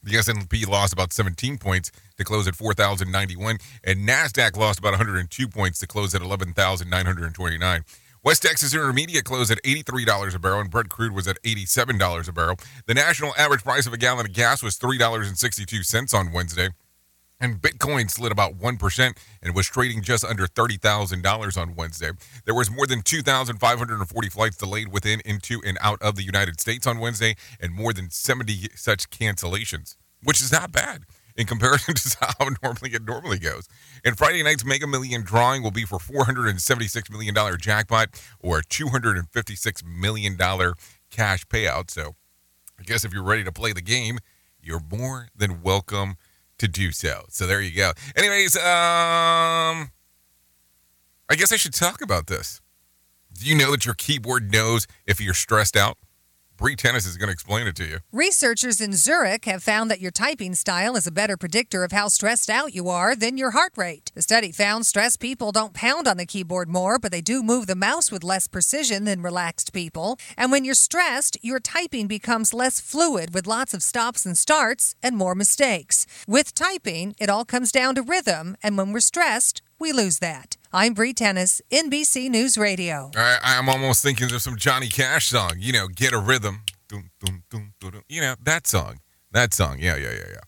[0.00, 5.48] The S&P lost about 17 points to close at 4,091, and Nasdaq lost about 102
[5.48, 7.84] points to close at 11,929.
[8.28, 12.30] West Texas Intermediate closed at $83 a barrel, and Brent crude was at $87 a
[12.30, 12.56] barrel.
[12.84, 16.68] The national average price of a gallon of gas was $3.62 on Wednesday.
[17.40, 22.10] And Bitcoin slid about 1% and was trading just under $30,000 on Wednesday.
[22.44, 26.86] There was more than 2,540 flights delayed within, into, and out of the United States
[26.86, 31.04] on Wednesday, and more than 70 such cancellations, which is not bad
[31.38, 33.66] in comparison to how normally it normally goes.
[34.04, 38.08] And Friday night's Mega Million drawing will be for $476 million jackpot
[38.40, 40.36] or $256 million
[41.10, 41.90] cash payout.
[41.90, 42.16] So
[42.78, 44.18] I guess if you're ready to play the game,
[44.60, 46.16] you're more than welcome
[46.58, 47.22] to do so.
[47.30, 47.92] So there you go.
[48.16, 49.92] Anyways, um
[51.30, 52.60] I guess I should talk about this.
[53.32, 55.98] Do you know that your keyboard knows if you're stressed out?
[56.58, 57.98] Bree Tennis is going to explain it to you.
[58.10, 62.08] Researchers in Zurich have found that your typing style is a better predictor of how
[62.08, 64.10] stressed out you are than your heart rate.
[64.16, 67.68] The study found stressed people don't pound on the keyboard more, but they do move
[67.68, 70.18] the mouse with less precision than relaxed people.
[70.36, 74.96] And when you're stressed, your typing becomes less fluid with lots of stops and starts
[75.00, 76.06] and more mistakes.
[76.26, 80.57] With typing, it all comes down to rhythm, and when we're stressed, we lose that.
[80.70, 83.10] I'm Bree Tennis, NBC News Radio.
[83.16, 85.52] I, I'm almost thinking of some Johnny Cash song.
[85.56, 86.60] You know, get a rhythm.
[88.10, 89.00] You know, that song.
[89.32, 89.78] That song.
[89.80, 90.40] Yeah, yeah, yeah, yeah.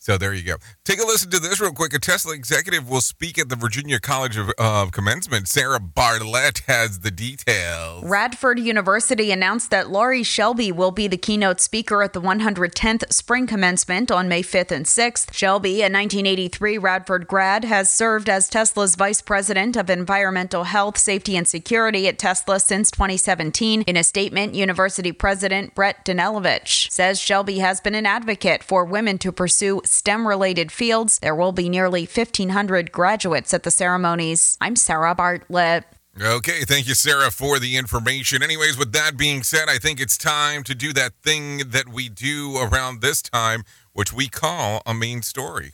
[0.00, 0.56] So there you go.
[0.86, 1.92] Take a listen to this real quick.
[1.92, 5.46] A Tesla executive will speak at the Virginia College of, Commencement.
[5.46, 8.02] Sarah Bartlett has the details.
[8.02, 13.46] Radford University announced that Laurie Shelby will be the keynote speaker at the 110th spring
[13.46, 15.34] commencement on May 5th and 6th.
[15.34, 21.36] Shelby, a 1983 Radford grad, has served as Tesla's vice president of environmental health, safety,
[21.36, 23.82] and security at Tesla since 2017.
[23.82, 29.18] In a statement, university president Bret Danilowicz says Shelby has been an advocate for women
[29.18, 31.18] to pursue STEM related fields.
[31.18, 34.56] There will be nearly 1,500 graduates at the ceremonies.
[34.60, 35.82] I'm Sarah Bartlett.
[36.22, 38.40] Okay, thank you, Sarah, for the information.
[38.40, 42.08] Anyways, with that being said, I think it's time to do that thing that we
[42.08, 45.72] do around this time, which we call a main story.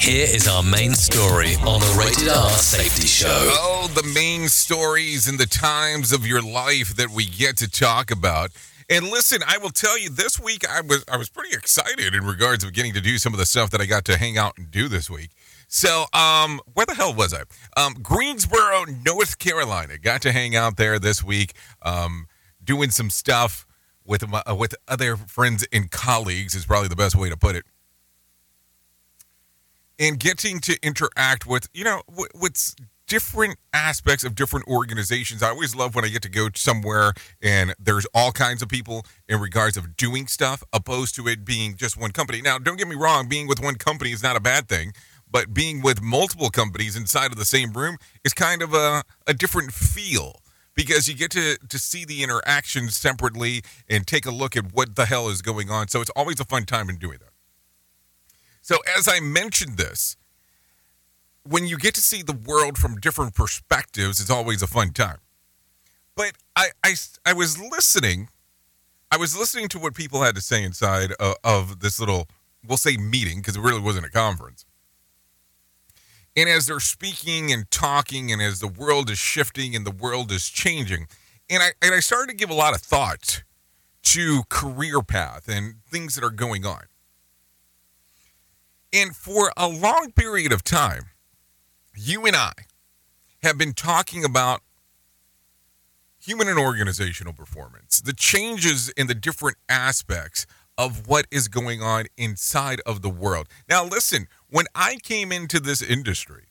[0.00, 3.28] Here is our main story on the Rated R Safety Show.
[3.30, 8.10] Oh, the main stories and the times of your life that we get to talk
[8.10, 8.50] about.
[8.90, 12.24] And listen, I will tell you, this week I was I was pretty excited in
[12.24, 14.56] regards of getting to do some of the stuff that I got to hang out
[14.56, 15.30] and do this week.
[15.68, 17.42] So, um, where the hell was I?
[17.78, 19.98] Um, Greensboro, North Carolina.
[19.98, 22.26] Got to hang out there this week, um,
[22.64, 23.66] doing some stuff
[24.06, 27.54] with my, uh, with other friends and colleagues is probably the best way to put
[27.54, 27.66] it.
[29.98, 32.74] And getting to interact with, you know, what's
[33.08, 35.42] different aspects of different organizations.
[35.42, 39.04] I always love when I get to go somewhere and there's all kinds of people
[39.28, 42.42] in regards of doing stuff opposed to it being just one company.
[42.42, 44.92] Now, don't get me wrong, being with one company is not a bad thing,
[45.30, 49.34] but being with multiple companies inside of the same room is kind of a, a
[49.34, 50.42] different feel
[50.74, 54.94] because you get to, to see the interactions separately and take a look at what
[54.94, 55.88] the hell is going on.
[55.88, 57.30] So it's always a fun time in doing that.
[58.60, 60.16] So, as I mentioned this,
[61.48, 65.18] when you get to see the world from different perspectives, it's always a fun time.
[66.14, 66.94] But I, I,
[67.24, 68.28] I was listening.
[69.10, 72.28] I was listening to what people had to say inside of, of this little,
[72.66, 74.66] we'll say meeting, because it really wasn't a conference.
[76.36, 80.30] And as they're speaking and talking, and as the world is shifting and the world
[80.30, 81.06] is changing,
[81.48, 83.42] and I, and I started to give a lot of thought
[84.02, 86.82] to career path and things that are going on.
[88.92, 91.04] And for a long period of time,
[91.98, 92.52] you and I
[93.42, 94.62] have been talking about
[96.20, 100.46] human and organizational performance, the changes in the different aspects
[100.76, 103.48] of what is going on inside of the world.
[103.68, 106.44] Now, listen, when I came into this industry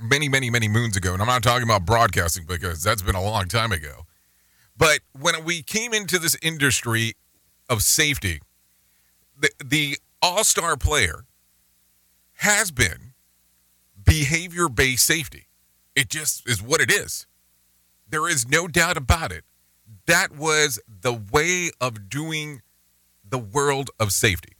[0.00, 3.22] many, many, many moons ago, and I'm not talking about broadcasting because that's been a
[3.22, 4.06] long time ago,
[4.76, 7.14] but when we came into this industry
[7.68, 8.40] of safety,
[9.38, 11.24] the, the all star player
[12.36, 13.09] has been
[14.04, 15.46] behavior based safety.
[15.94, 17.26] It just is what it is.
[18.08, 19.44] There is no doubt about it.
[20.06, 22.62] That was the way of doing
[23.28, 24.56] the world of safety.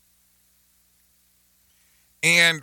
[2.22, 2.62] And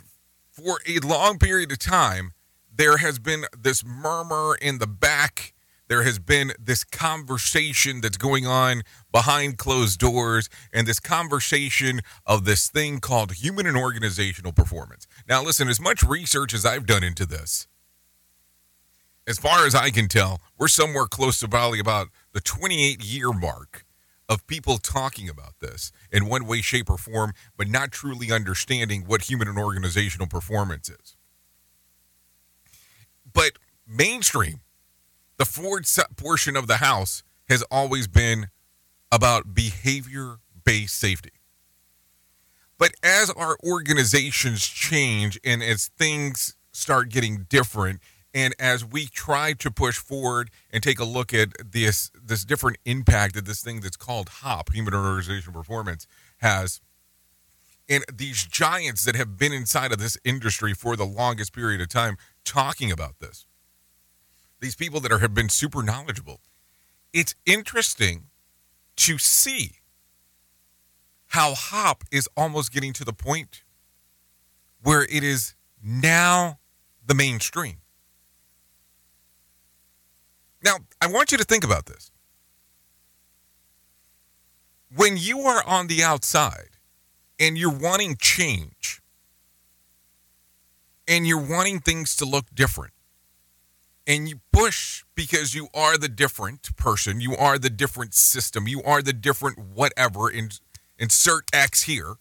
[0.50, 2.32] for a long period of time,
[2.74, 5.52] there has been this murmur in the back.
[5.88, 12.44] There has been this conversation that's going on behind closed doors and this conversation of
[12.44, 15.06] this thing called human and organizational performance.
[15.28, 17.66] Now, listen, as much research as I've done into this,
[19.26, 23.32] as far as I can tell, we're somewhere close to probably about the 28 year
[23.32, 23.84] mark
[24.28, 29.04] of people talking about this in one way, shape, or form, but not truly understanding
[29.06, 31.16] what human and organizational performance is.
[33.32, 33.52] But
[33.86, 34.60] mainstream,
[35.38, 35.86] the Ford
[36.16, 38.48] portion of the house has always been
[39.10, 41.30] about behavior based safety.
[42.76, 48.00] But as our organizations change and as things start getting different,
[48.34, 52.76] and as we try to push forward and take a look at this this different
[52.84, 56.06] impact that this thing that's called HOP, Human Organization Performance,
[56.38, 56.80] has,
[57.88, 61.88] and these giants that have been inside of this industry for the longest period of
[61.88, 63.46] time talking about this,
[64.60, 66.40] these people that are, have been super knowledgeable,
[67.12, 68.24] it's interesting
[68.96, 69.76] to see
[71.28, 73.62] how HOP is almost getting to the point
[74.82, 76.58] where it is now
[77.06, 77.78] the mainstream.
[80.64, 82.10] Now, I want you to think about this.
[84.94, 86.70] When you are on the outside
[87.38, 89.00] and you're wanting change
[91.06, 92.92] and you're wanting things to look different
[94.08, 98.82] and you push because you are the different person, you are the different system, you
[98.82, 100.50] are the different whatever, in,
[100.98, 102.14] insert X here.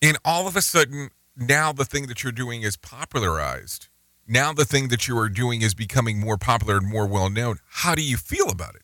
[0.00, 3.88] And all of a sudden, now the thing that you're doing is popularized
[4.28, 7.58] now the thing that you are doing is becoming more popular and more well known.
[7.68, 8.82] How do you feel about it?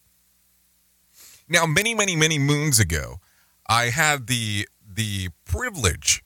[1.49, 3.17] Now, many, many, many moons ago,
[3.67, 6.23] I had the the privilege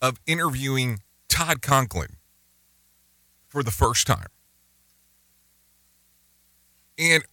[0.00, 1.00] of interviewing
[1.32, 2.18] Todd Conklin
[3.48, 4.26] for the first time.
[6.98, 7.24] And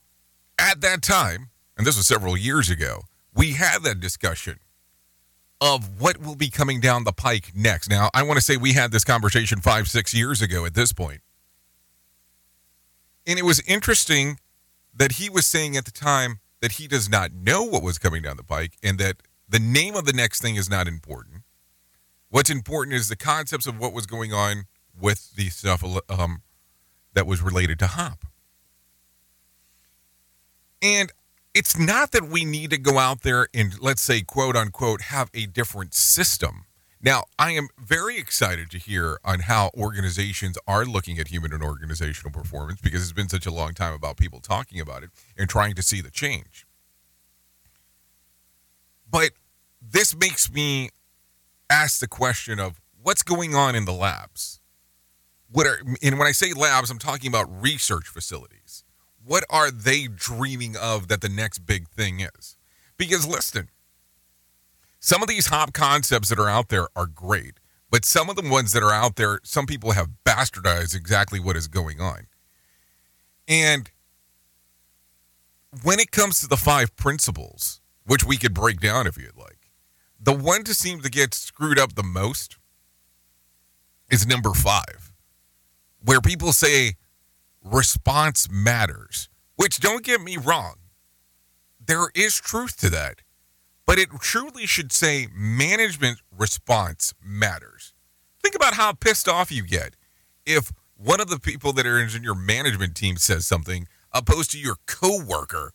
[0.57, 3.01] at that time, and this was several years ago,
[3.35, 4.59] we had that discussion
[5.59, 7.89] of what will be coming down the pike next.
[7.89, 10.93] Now, I want to say we had this conversation five, six years ago at this
[10.93, 11.19] point.
[13.27, 14.39] And it was interesting
[14.95, 18.21] that he was saying at the time that he does not know what was coming
[18.21, 19.17] down the pike and that
[19.49, 21.38] the name of the next thing is not important.
[22.29, 24.65] What's important is the concepts of what was going on
[24.99, 26.41] with the stuff um,
[27.13, 28.25] that was related to HOP.
[30.81, 31.11] And
[31.53, 35.29] it's not that we need to go out there and let's say quote unquote have
[35.33, 36.65] a different system
[37.01, 41.63] now i am very excited to hear on how organizations are looking at human and
[41.63, 45.49] organizational performance because it's been such a long time about people talking about it and
[45.49, 46.65] trying to see the change
[49.09, 49.31] but
[49.81, 50.89] this makes me
[51.69, 54.59] ask the question of what's going on in the labs
[55.51, 58.83] what are and when i say labs i'm talking about research facilities
[59.29, 62.57] what are they dreaming of that the next big thing is?
[62.97, 63.69] Because listen,
[64.99, 67.59] some of these hop concepts that are out there are great,
[67.91, 71.55] but some of the ones that are out there, some people have bastardized exactly what
[71.55, 72.27] is going on.
[73.47, 73.91] And
[75.83, 79.58] when it comes to the five principles, which we could break down if you'd like,
[80.19, 82.57] the one to seem to get screwed up the most
[84.09, 85.11] is number five,
[86.03, 86.95] where people say,
[87.63, 90.75] response matters, which don't get me wrong,
[91.85, 93.21] there is truth to that.
[93.85, 97.93] But it truly should say management response matters.
[98.43, 99.95] Think about how pissed off you get
[100.45, 104.59] if one of the people that are in your management team says something opposed to
[104.59, 105.71] your coworker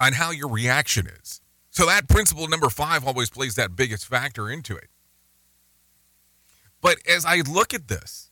[0.00, 1.40] on how your reaction is.
[1.74, 4.88] So that principle number five always plays that biggest factor into it.
[6.80, 8.30] But as I look at this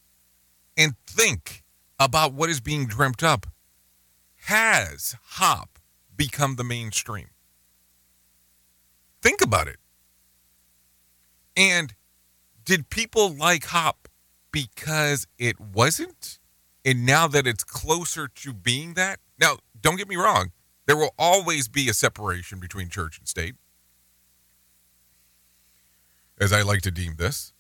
[0.77, 1.63] and think
[2.03, 3.47] about what is being dreamt up.
[4.47, 5.79] Has hop
[6.17, 7.29] become the mainstream?
[9.23, 9.77] Think about it.
[11.57, 11.95] And
[12.65, 14.09] did people like hop
[14.51, 16.41] because it wasn't?
[16.85, 19.21] And now that it's closer to being that?
[19.39, 20.51] Now, don't get me wrong,
[20.93, 23.55] there will always be a separation between church and state,
[26.39, 27.55] as I like to deem this.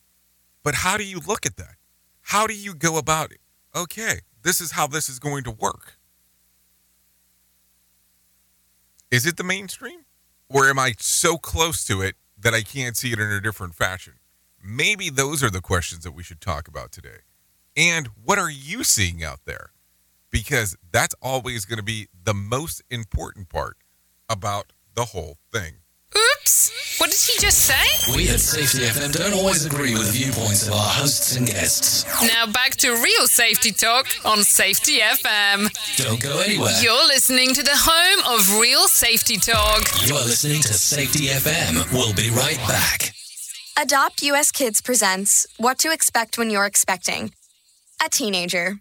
[0.62, 1.76] But how do you look at that?
[2.20, 3.40] How do you go about it?
[3.74, 5.94] Okay, this is how this is going to work.
[9.10, 10.00] Is it the mainstream?
[10.50, 13.74] Or am I so close to it that I can't see it in a different
[13.74, 14.18] fashion?
[14.62, 17.20] Maybe those are the questions that we should talk about today.
[17.78, 19.71] And what are you seeing out there?
[20.32, 23.76] Because that's always going to be the most important part
[24.28, 25.74] about the whole thing.
[26.16, 26.98] Oops!
[26.98, 28.14] What did he just say?
[28.16, 32.04] We at Safety FM don't always agree with viewpoints of our hosts and guests.
[32.22, 35.68] Now back to real safety talk on Safety FM.
[35.96, 36.72] Don't go anywhere.
[36.82, 39.82] You're listening to the home of real safety talk.
[40.06, 41.92] You are listening to Safety FM.
[41.92, 43.14] We'll be right back.
[43.80, 47.32] Adopt US Kids presents What to Expect When You're Expecting.
[48.04, 48.80] A teenager.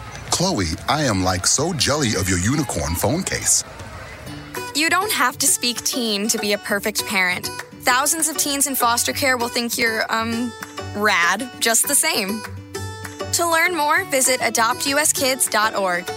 [0.31, 3.63] Chloe, I am like so jelly of your unicorn phone case.
[4.73, 7.47] You don't have to speak teen to be a perfect parent.
[7.81, 10.51] Thousands of teens in foster care will think you're, um,
[10.95, 12.41] rad just the same.
[13.33, 16.09] To learn more, visit adoptuskids.org.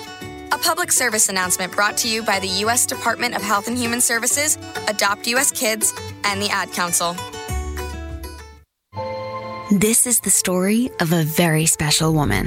[0.52, 2.86] A public service announcement brought to you by the U.S.
[2.86, 4.56] Department of Health and Human Services,
[4.88, 5.50] Adopt U.S.
[5.50, 5.92] Kids,
[6.22, 7.16] and the Ad Council.
[9.70, 12.46] This is the story of a very special woman.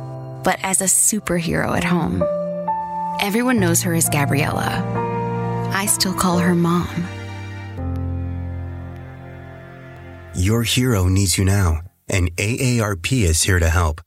[0.43, 2.23] but as a superhero at home.
[3.19, 4.81] Everyone knows her as Gabriella.
[5.73, 6.87] I still call her mom.
[10.35, 14.01] Your hero needs you now, and AARP is here to help.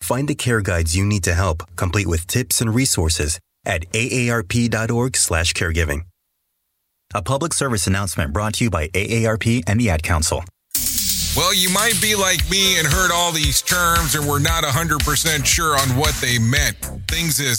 [0.00, 6.02] Find the care guides you need to help, complete with tips and resources at aarp.org/caregiving.
[7.12, 10.44] A public service announcement brought to you by AARP and the Ad Council.
[11.36, 15.46] Well, you might be like me and heard all these terms and we're not 100%
[15.46, 16.76] sure on what they meant.
[17.06, 17.58] Things is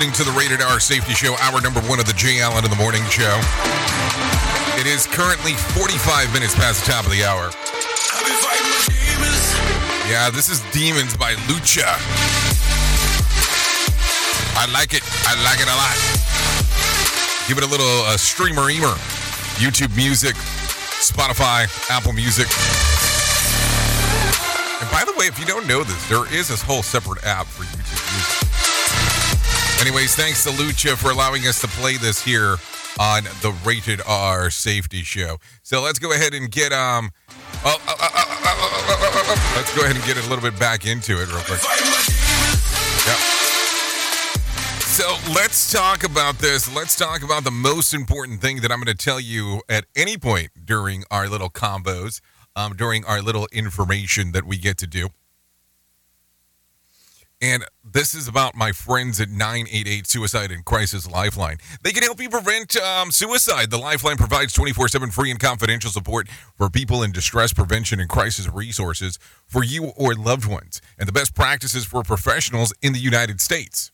[0.02, 2.70] Listening to the Rated R Safety Show, hour number one of the Jay Allen in
[2.70, 3.38] the Morning Show.
[4.74, 7.52] It is currently 45 minutes past the top of the hour.
[10.10, 11.86] Yeah, this is Demons by Lucha.
[14.58, 15.06] I like it.
[15.22, 15.94] I like it a lot.
[17.46, 18.98] Give it a little uh, streamer emer.
[19.62, 20.34] YouTube Music,
[20.98, 22.50] Spotify, Apple Music.
[24.82, 27.46] And by the way, if you don't know this, there is this whole separate app
[27.46, 27.81] for Music.
[29.82, 32.56] Anyways, thanks to Lucha for allowing us to play this here
[33.00, 35.38] on the Rated R Safety Show.
[35.64, 37.10] So let's go ahead and get um,
[37.64, 41.42] oh, oh, oh, let's go ahead and get a little bit back into it real
[41.42, 41.60] quick.
[43.08, 43.18] Yep.
[44.86, 46.72] So let's talk about this.
[46.72, 50.16] Let's talk about the most important thing that I'm going to tell you at any
[50.16, 52.20] point during our little combos,
[52.54, 55.08] um, during our little information that we get to do.
[57.42, 61.58] And this is about my friends at 988 Suicide and Crisis Lifeline.
[61.82, 63.70] They can help you prevent um, suicide.
[63.70, 68.08] The Lifeline provides 24 7 free and confidential support for people in distress prevention and
[68.08, 69.18] crisis resources
[69.48, 73.90] for you or loved ones, and the best practices for professionals in the United States.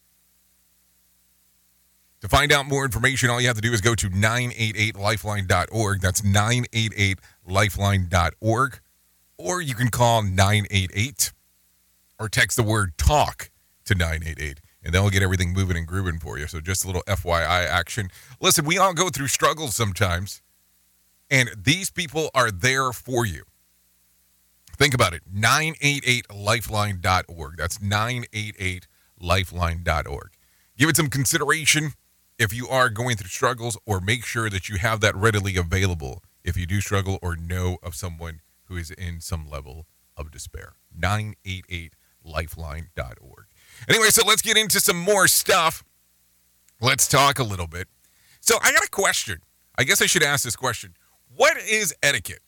[2.20, 6.02] To find out more information, all you have to do is go to 988lifeline.org.
[6.02, 8.80] That's 988lifeline.org.
[9.38, 11.32] Or you can call 988
[12.18, 13.50] or text the word talk
[13.84, 16.46] to 988 and they'll get everything moving and grooving for you.
[16.46, 18.08] So just a little FYI action.
[18.40, 20.40] Listen, we all go through struggles sometimes,
[21.30, 23.44] and these people are there for you.
[24.76, 27.56] Think about it 988lifeline.org.
[27.56, 30.30] That's 988lifeline.org.
[30.76, 31.92] Give it some consideration
[32.38, 36.22] if you are going through struggles, or make sure that you have that readily available
[36.44, 40.76] if you do struggle or know of someone who is in some level of despair.
[42.24, 43.46] 988lifeline.org.
[43.88, 45.84] Anyway, so let's get into some more stuff.
[46.80, 47.88] Let's talk a little bit.
[48.40, 49.38] So I got a question.
[49.76, 50.94] I guess I should ask this question.
[51.34, 52.40] What is etiquette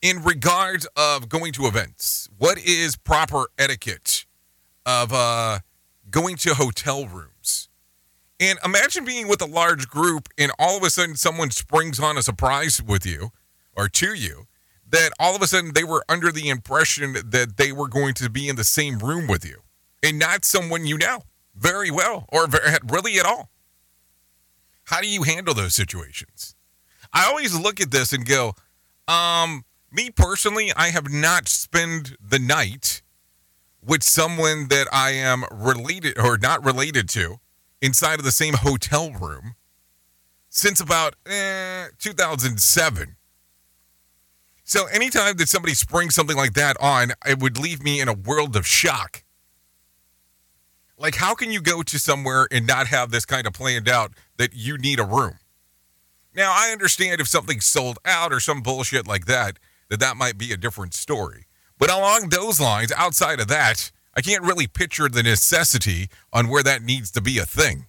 [0.00, 2.28] in regards of going to events?
[2.38, 4.26] What is proper etiquette
[4.86, 5.60] of uh,
[6.10, 7.68] going to hotel rooms?
[8.40, 12.18] And imagine being with a large group and all of a sudden someone springs on
[12.18, 13.30] a surprise with you
[13.76, 14.46] or to you
[14.92, 18.30] that all of a sudden they were under the impression that they were going to
[18.30, 19.62] be in the same room with you
[20.02, 21.22] and not someone you know
[21.56, 22.46] very well or
[22.84, 23.50] really at all.
[24.84, 26.54] How do you handle those situations?
[27.12, 28.54] I always look at this and go,
[29.08, 33.02] um, me personally, I have not spent the night
[33.84, 37.40] with someone that I am related or not related to
[37.80, 39.56] inside of the same hotel room
[40.48, 43.16] since about eh, 2007.
[44.72, 48.14] So anytime that somebody springs something like that on, it would leave me in a
[48.14, 49.22] world of shock.
[50.96, 54.12] Like, how can you go to somewhere and not have this kind of planned out
[54.38, 55.34] that you need a room?
[56.34, 59.58] Now, I understand if something's sold out or some bullshit like that,
[59.90, 61.44] that that might be a different story.
[61.78, 66.62] But along those lines, outside of that, I can't really picture the necessity on where
[66.62, 67.88] that needs to be a thing.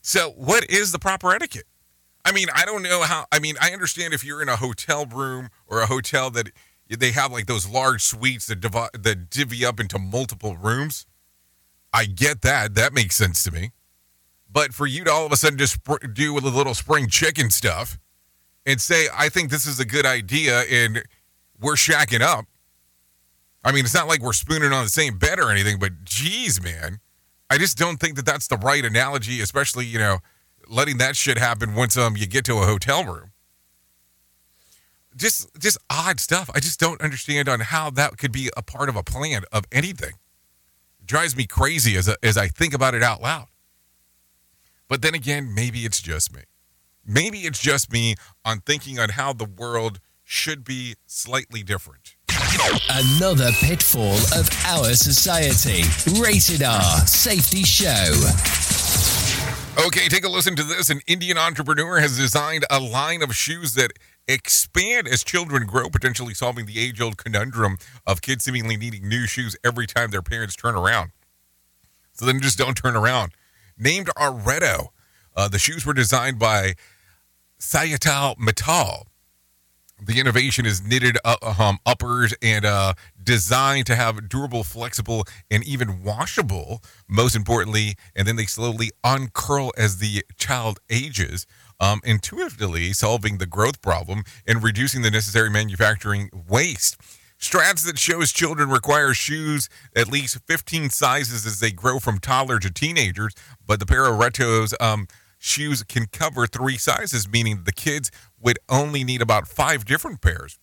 [0.00, 1.66] So, what is the proper etiquette?
[2.30, 3.26] I mean, I don't know how.
[3.32, 6.50] I mean, I understand if you're in a hotel room or a hotel that
[6.88, 11.06] they have like those large suites that divi- that divvy up into multiple rooms.
[11.92, 12.76] I get that.
[12.76, 13.72] That makes sense to me.
[14.48, 17.50] But for you to all of a sudden just spr- do a little spring chicken
[17.50, 17.98] stuff
[18.64, 21.02] and say, I think this is a good idea and
[21.60, 22.44] we're shacking up.
[23.64, 26.62] I mean, it's not like we're spooning on the same bed or anything, but geez,
[26.62, 27.00] man.
[27.50, 30.18] I just don't think that that's the right analogy, especially, you know,
[30.70, 33.32] letting that shit happen once um you get to a hotel room.
[35.16, 36.48] Just just odd stuff.
[36.54, 39.64] I just don't understand on how that could be a part of a plan of
[39.72, 40.14] anything.
[41.00, 43.48] It drives me crazy as a, as I think about it out loud.
[44.88, 46.42] But then again, maybe it's just me.
[47.06, 48.14] Maybe it's just me
[48.44, 52.14] on thinking on how the world should be slightly different.
[52.88, 55.82] Another pitfall of our society.
[56.20, 58.69] Rated R Safety Show.
[59.86, 60.90] Okay, take a listen to this.
[60.90, 63.92] An Indian entrepreneur has designed a line of shoes that
[64.28, 69.26] expand as children grow, potentially solving the age old conundrum of kids seemingly needing new
[69.26, 71.12] shoes every time their parents turn around.
[72.12, 73.32] So then just don't turn around.
[73.78, 74.88] Named Areto,
[75.34, 76.74] uh, the shoes were designed by
[77.58, 79.06] Sayatal Metal.
[79.98, 82.92] The innovation is knitted uh, um, uppers and uh,
[83.22, 86.82] designed to have durable, flexible, and even washable.
[87.08, 91.46] Most importantly, and then they slowly uncurl as the child ages,
[91.78, 96.96] um, intuitively solving the growth problem and reducing the necessary manufacturing waste.
[97.40, 102.58] Strats that shows children require shoes at least 15 sizes as they grow from toddler
[102.58, 103.34] to teenagers,
[103.66, 105.06] but the pair of Retos um,
[105.38, 110.58] shoes can cover three sizes, meaning the kids would only need about five different pairs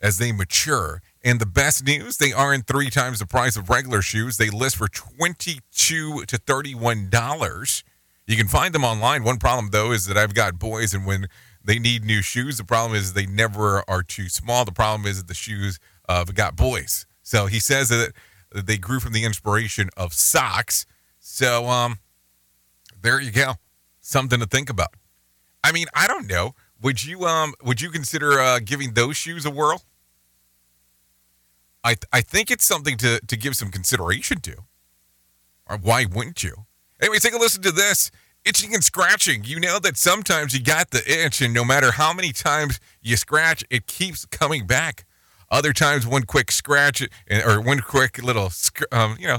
[0.00, 1.00] as they mature.
[1.24, 4.36] And the best news, they aren't three times the price of regular shoes.
[4.36, 7.82] They list for 22 to 31 dollars.
[8.26, 9.24] You can find them online.
[9.24, 11.28] One problem though is that I've got boys and when
[11.64, 14.66] they need new shoes, the problem is they never are too small.
[14.66, 17.06] The problem is that the shoes uh, have got boys.
[17.22, 18.12] So he says that
[18.54, 20.84] they grew from the inspiration of socks.
[21.20, 22.00] So um
[23.00, 23.54] there you go.
[24.02, 24.94] Something to think about.
[25.62, 26.54] I mean, I don't know.
[26.82, 29.80] Would you um would you consider uh, giving those shoes a whirl?
[31.84, 34.56] I th- I think it's something to to give some consideration to.
[35.66, 36.66] Or why wouldn't you?
[37.00, 38.10] Anyway, take a listen to this.
[38.44, 39.44] Itching and scratching.
[39.44, 43.16] You know that sometimes you got the itch, and no matter how many times you
[43.16, 45.06] scratch, it keeps coming back.
[45.50, 48.50] Other times, one quick scratch or one quick little,
[48.92, 49.38] um, you know,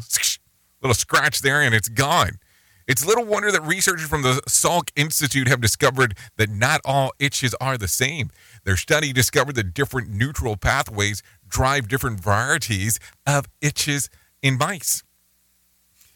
[0.81, 2.39] little scratch there, and it's gone.
[2.87, 7.55] It's little wonder that researchers from the Salk Institute have discovered that not all itches
[7.59, 8.29] are the same.
[8.63, 14.09] Their study discovered that different neural pathways drive different varieties of itches
[14.41, 15.03] in mice.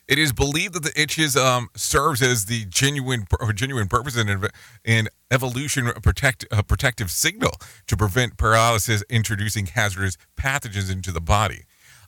[0.08, 4.44] It is believed that the itches um, serves as the genuine genuine purpose in,
[4.84, 7.52] in evolution protect, uh, protective signal
[7.86, 11.66] to prevent paralysis, introducing hazardous pathogens into the body.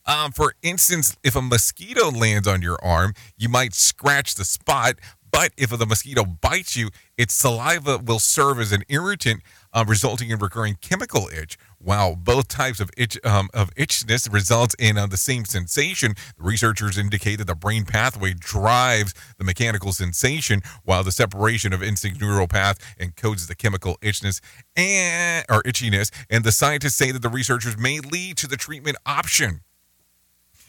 [0.07, 4.95] Um, for instance, if a mosquito lands on your arm, you might scratch the spot,
[5.31, 9.41] but if the mosquito bites you, its saliva will serve as an irritant,
[9.73, 11.55] uh, resulting in recurring chemical itch.
[11.83, 16.95] While both types of itch um, of itchiness results in uh, the same sensation, researchers
[16.95, 22.47] indicate that the brain pathway drives the mechanical sensation, while the separation of instinct neural
[22.47, 24.41] path encodes the chemical itchiness
[24.75, 26.11] and or itchiness.
[26.29, 29.61] And the scientists say that the researchers may lead to the treatment option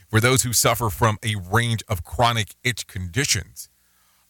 [0.09, 3.69] for those who suffer from a range of chronic itch conditions.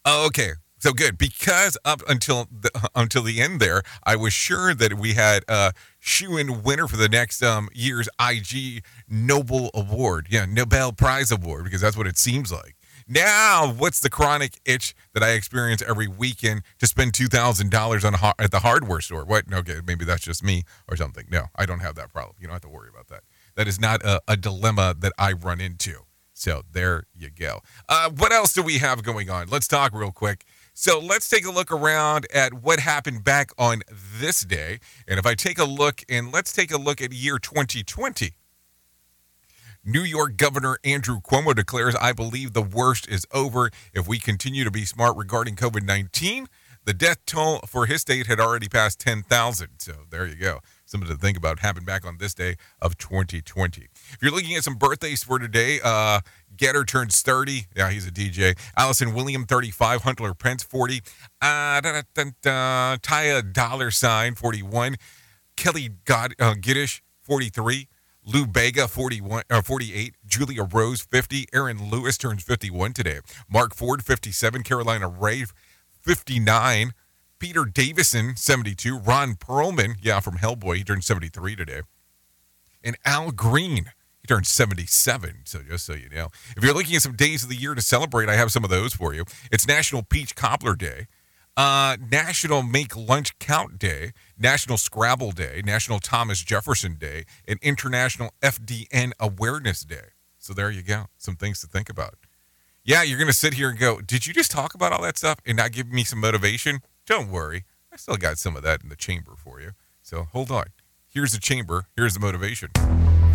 [0.05, 0.51] Okay,
[0.83, 5.13] so good because up until the, until the end there, I was sure that we
[5.13, 10.91] had a shoe in winner for the next um, year's Ig Nobel Award, yeah, Nobel
[10.91, 12.75] Prize Award, because that's what it seems like.
[13.07, 18.05] Now, what's the chronic itch that I experience every weekend to spend two thousand dollars
[18.05, 19.25] on at the hardware store?
[19.25, 19.51] What?
[19.51, 21.25] Okay, maybe that's just me or something.
[21.29, 22.35] No, I don't have that problem.
[22.39, 23.23] You don't have to worry about that
[23.55, 26.05] that is not a, a dilemma that I run into.
[26.33, 27.59] So there you go.
[27.87, 29.47] Uh, what else do we have going on?
[29.47, 30.45] Let's talk real quick.
[30.73, 33.83] So let's take a look around at what happened back on
[34.19, 34.79] this day.
[35.07, 38.33] And if I take a look, and let's take a look at year 2020.
[39.85, 43.69] New York Governor Andrew Cuomo declares, I believe the worst is over.
[43.93, 46.47] If we continue to be smart regarding COVID 19,
[46.85, 49.67] the death toll for his state had already passed 10,000.
[49.77, 50.59] So there you go
[50.93, 53.81] something to think about happened back on this day of 2020.
[53.81, 56.21] If you're looking at some birthdays for today, uh,
[56.55, 57.65] Getter turns 30.
[57.75, 58.57] Yeah, he's a DJ.
[58.77, 60.03] Allison William, 35.
[60.03, 61.01] Hunter Pence, 40.
[61.41, 61.81] Uh,
[63.01, 64.95] Ty Dolla Sign, 41.
[65.55, 67.87] Kelly God, uh, Giddish, 43.
[68.25, 70.15] Lou Bega, 41, uh, 48.
[70.25, 71.47] Julia Rose, 50.
[71.53, 73.19] Aaron Lewis turns 51 today.
[73.49, 74.61] Mark Ford, 57.
[74.63, 75.47] Carolina Rhea,
[76.01, 76.93] 59.
[77.43, 78.99] Peter Davison, 72.
[78.99, 81.81] Ron Perlman, yeah, from Hellboy, he turned 73 today.
[82.81, 83.91] and Al Green.
[84.21, 86.29] He turned 77, so just so you know.
[86.55, 88.69] If you're looking at some days of the year to celebrate, I have some of
[88.69, 89.25] those for you.
[89.51, 91.07] It's National Peach Cobbler Day,
[91.57, 98.31] uh, National Make Lunch Count Day, National Scrabble Day, National Thomas Jefferson Day, and International
[98.41, 100.13] FDN Awareness Day.
[100.39, 101.07] So there you go.
[101.17, 102.13] Some things to think about.
[102.85, 105.17] Yeah, you're going to sit here and go, Did you just talk about all that
[105.17, 106.79] stuff and not give me some motivation?
[107.05, 107.65] Don't worry.
[107.91, 109.71] I still got some of that in the chamber for you.
[110.01, 110.65] So hold on.
[111.07, 111.87] Here's the chamber.
[111.95, 112.69] Here's the motivation.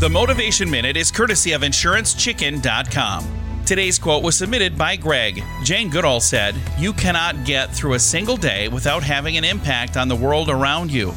[0.01, 3.65] The Motivation Minute is courtesy of InsuranceChicken.com.
[3.67, 5.43] Today's quote was submitted by Greg.
[5.63, 10.09] Jane Goodall said, You cannot get through a single day without having an impact on
[10.09, 11.11] the world around you.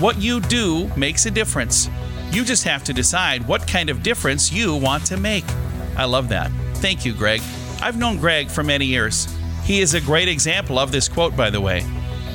[0.00, 1.90] What you do makes a difference.
[2.30, 5.44] You just have to decide what kind of difference you want to make.
[5.96, 6.50] I love that.
[6.74, 7.42] Thank you, Greg.
[7.82, 9.28] I've known Greg for many years.
[9.64, 11.84] He is a great example of this quote, by the way.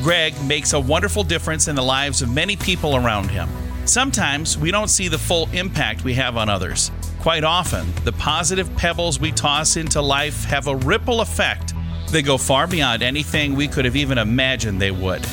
[0.04, 3.48] Greg makes a wonderful difference in the lives of many people around him.
[3.86, 6.92] Sometimes we don't see the full impact we have on others.
[7.22, 11.74] Quite often, the positive pebbles we toss into life have a ripple effect
[12.12, 15.26] that go far beyond anything we could have even imagined they would.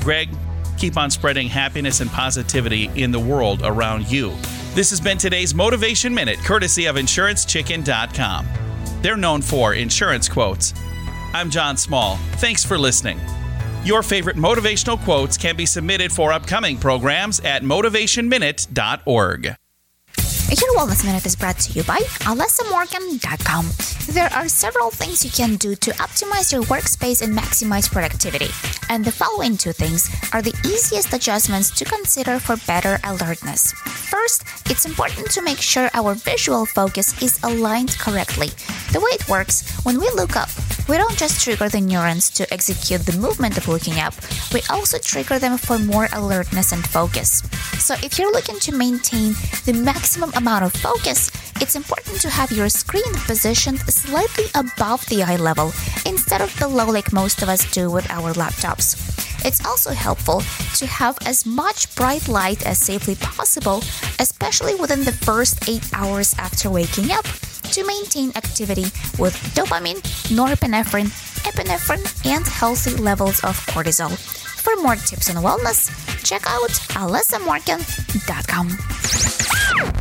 [0.00, 0.28] Greg,
[0.76, 4.30] keep on spreading happiness and positivity in the world around you.
[4.74, 8.48] This has been today's Motivation Minute, courtesy of InsuranceChicken.com.
[9.00, 10.74] They're known for insurance quotes.
[11.32, 12.16] I'm John Small.
[12.38, 13.20] Thanks for listening.
[13.84, 19.56] Your favorite motivational quotes can be submitted for upcoming programs at motivationminute.org.
[20.48, 23.68] Your Wellness Minute is brought to you by AlessaMorgan.com.
[24.14, 28.48] There are several things you can do to optimize your workspace and maximize productivity.
[28.88, 33.72] And the following two things are the easiest adjustments to consider for better alertness.
[33.72, 38.48] First, it's important to make sure our visual focus is aligned correctly.
[38.92, 40.48] The way it works, when we look up,
[40.88, 44.14] we don't just trigger the neurons to execute the movement of looking up,
[44.54, 47.42] we also trigger them for more alertness and focus.
[47.78, 49.34] So if you're looking to maintain
[49.66, 51.30] the maximum amount of focus,
[51.60, 55.72] it's important to have your screen positioned slightly above the eye level
[56.06, 58.96] instead of below like most of us do with our laptops.
[59.44, 60.42] It's also helpful
[60.76, 63.82] to have as much bright light as safely possible,
[64.20, 67.24] especially within the first 8 hours after waking up,
[67.74, 68.86] to maintain activity
[69.18, 71.10] with dopamine, norepinephrine,
[71.42, 74.16] epinephrine, and healthy levels of cortisol.
[74.62, 75.90] For more tips on wellness,
[76.24, 78.68] check out alessamorgan.com.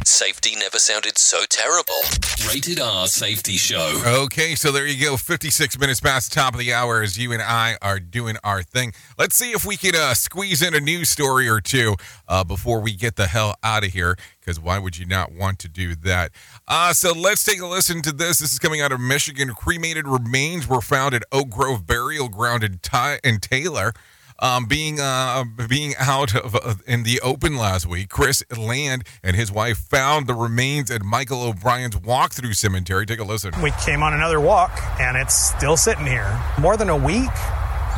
[0.08, 2.00] Safety never sounded so terrible.
[2.48, 4.02] Rated R Safety Show.
[4.06, 5.18] Okay, so there you go.
[5.18, 8.64] 56 minutes past the top of the hour as you and I are doing our
[8.64, 8.94] thing.
[9.20, 12.80] Let's see if we can uh, squeeze in a news story or two uh, before
[12.80, 15.94] we get the hell out of here, because why would you not want to do
[15.96, 16.32] that?
[16.70, 18.40] Uh, so let's take a listen to this.
[18.40, 19.50] This is coming out of Michigan.
[19.50, 23.92] Cremated remains were found at Oak Grove Burial Ground in, Ty- in Taylor
[24.40, 29.36] um, being uh, being out of, uh, in the open last week, Chris Land and
[29.36, 33.06] his wife found the remains at Michael O'Brien's walkthrough cemetery.
[33.06, 33.54] Take a listen.
[33.62, 36.40] We came on another walk, and it's still sitting here.
[36.60, 37.32] More than a week.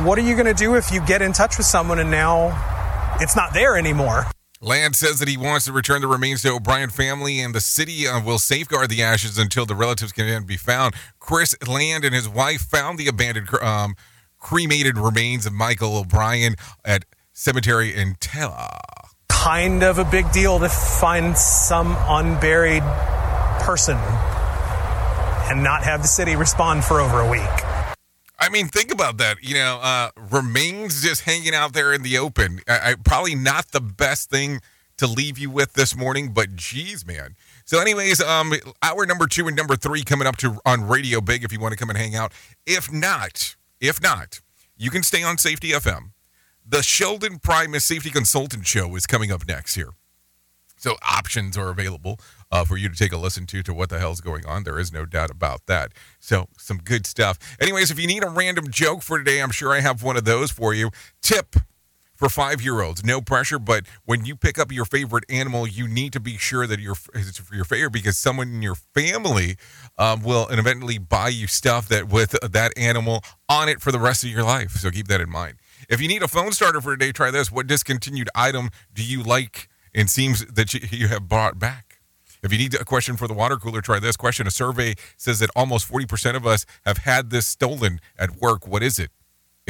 [0.00, 3.16] What are you going to do if you get in touch with someone and now
[3.20, 4.24] it's not there anymore?
[4.62, 8.06] Land says that he wants to return the remains to O'Brien family, and the city
[8.06, 10.94] uh, will safeguard the ashes until the relatives can be found.
[11.18, 13.94] Chris Land and his wife found the abandoned um,
[14.40, 18.68] cremated remains of Michael O'Brien at cemetery in Taylor.
[19.28, 22.82] Kind of a big deal to find some unburied
[23.60, 23.96] person
[25.50, 27.40] and not have the city respond for over a week.
[28.38, 29.42] I mean, think about that.
[29.42, 32.60] You know, uh, remains just hanging out there in the open.
[32.66, 34.60] I, I, probably not the best thing
[34.96, 37.36] to leave you with this morning, but geez, man.
[37.64, 41.44] So, anyways, um, hour number two and number three coming up to on Radio Big
[41.44, 42.32] if you want to come and hang out.
[42.66, 44.40] If not, if not,
[44.76, 46.12] you can stay on Safety FM.
[46.66, 49.90] The Sheldon Primus Safety Consultant Show is coming up next here.
[50.76, 52.18] So options are available
[52.50, 54.64] uh, for you to take a listen to to what the hell's going on.
[54.64, 55.92] There is no doubt about that.
[56.18, 57.38] So some good stuff.
[57.60, 60.24] Anyways, if you need a random joke for today, I'm sure I have one of
[60.24, 60.90] those for you.
[61.22, 61.56] Tip
[62.20, 63.02] for five year olds.
[63.02, 66.66] No pressure, but when you pick up your favorite animal, you need to be sure
[66.66, 69.56] that you're, it's for your favorite because someone in your family
[69.96, 74.22] um, will eventually buy you stuff that with that animal on it for the rest
[74.22, 74.72] of your life.
[74.72, 75.56] So keep that in mind.
[75.88, 77.50] If you need a phone starter for today, try this.
[77.50, 82.00] What discontinued item do you like and seems that you, you have brought back?
[82.42, 84.46] If you need a question for the water cooler, try this question.
[84.46, 88.66] A survey says that almost 40% of us have had this stolen at work.
[88.66, 89.10] What is it?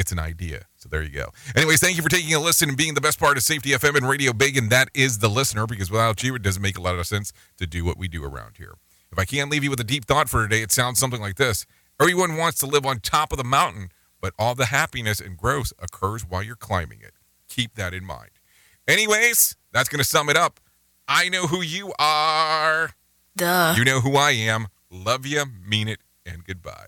[0.01, 0.65] It's an idea.
[0.77, 1.29] So there you go.
[1.55, 3.95] Anyways, thank you for taking a listen and being the best part of Safety FM
[3.97, 6.81] and Radio Big, and that is the listener, because without you, it doesn't make a
[6.81, 8.73] lot of sense to do what we do around here.
[9.11, 11.35] If I can't leave you with a deep thought for today, it sounds something like
[11.35, 11.67] this
[11.99, 15.71] Everyone wants to live on top of the mountain, but all the happiness and growth
[15.77, 17.13] occurs while you're climbing it.
[17.47, 18.31] Keep that in mind.
[18.87, 20.59] Anyways, that's going to sum it up.
[21.07, 22.89] I know who you are.
[23.37, 23.75] Duh.
[23.77, 24.65] You know who I am.
[24.89, 26.87] Love you, mean it, and goodbye.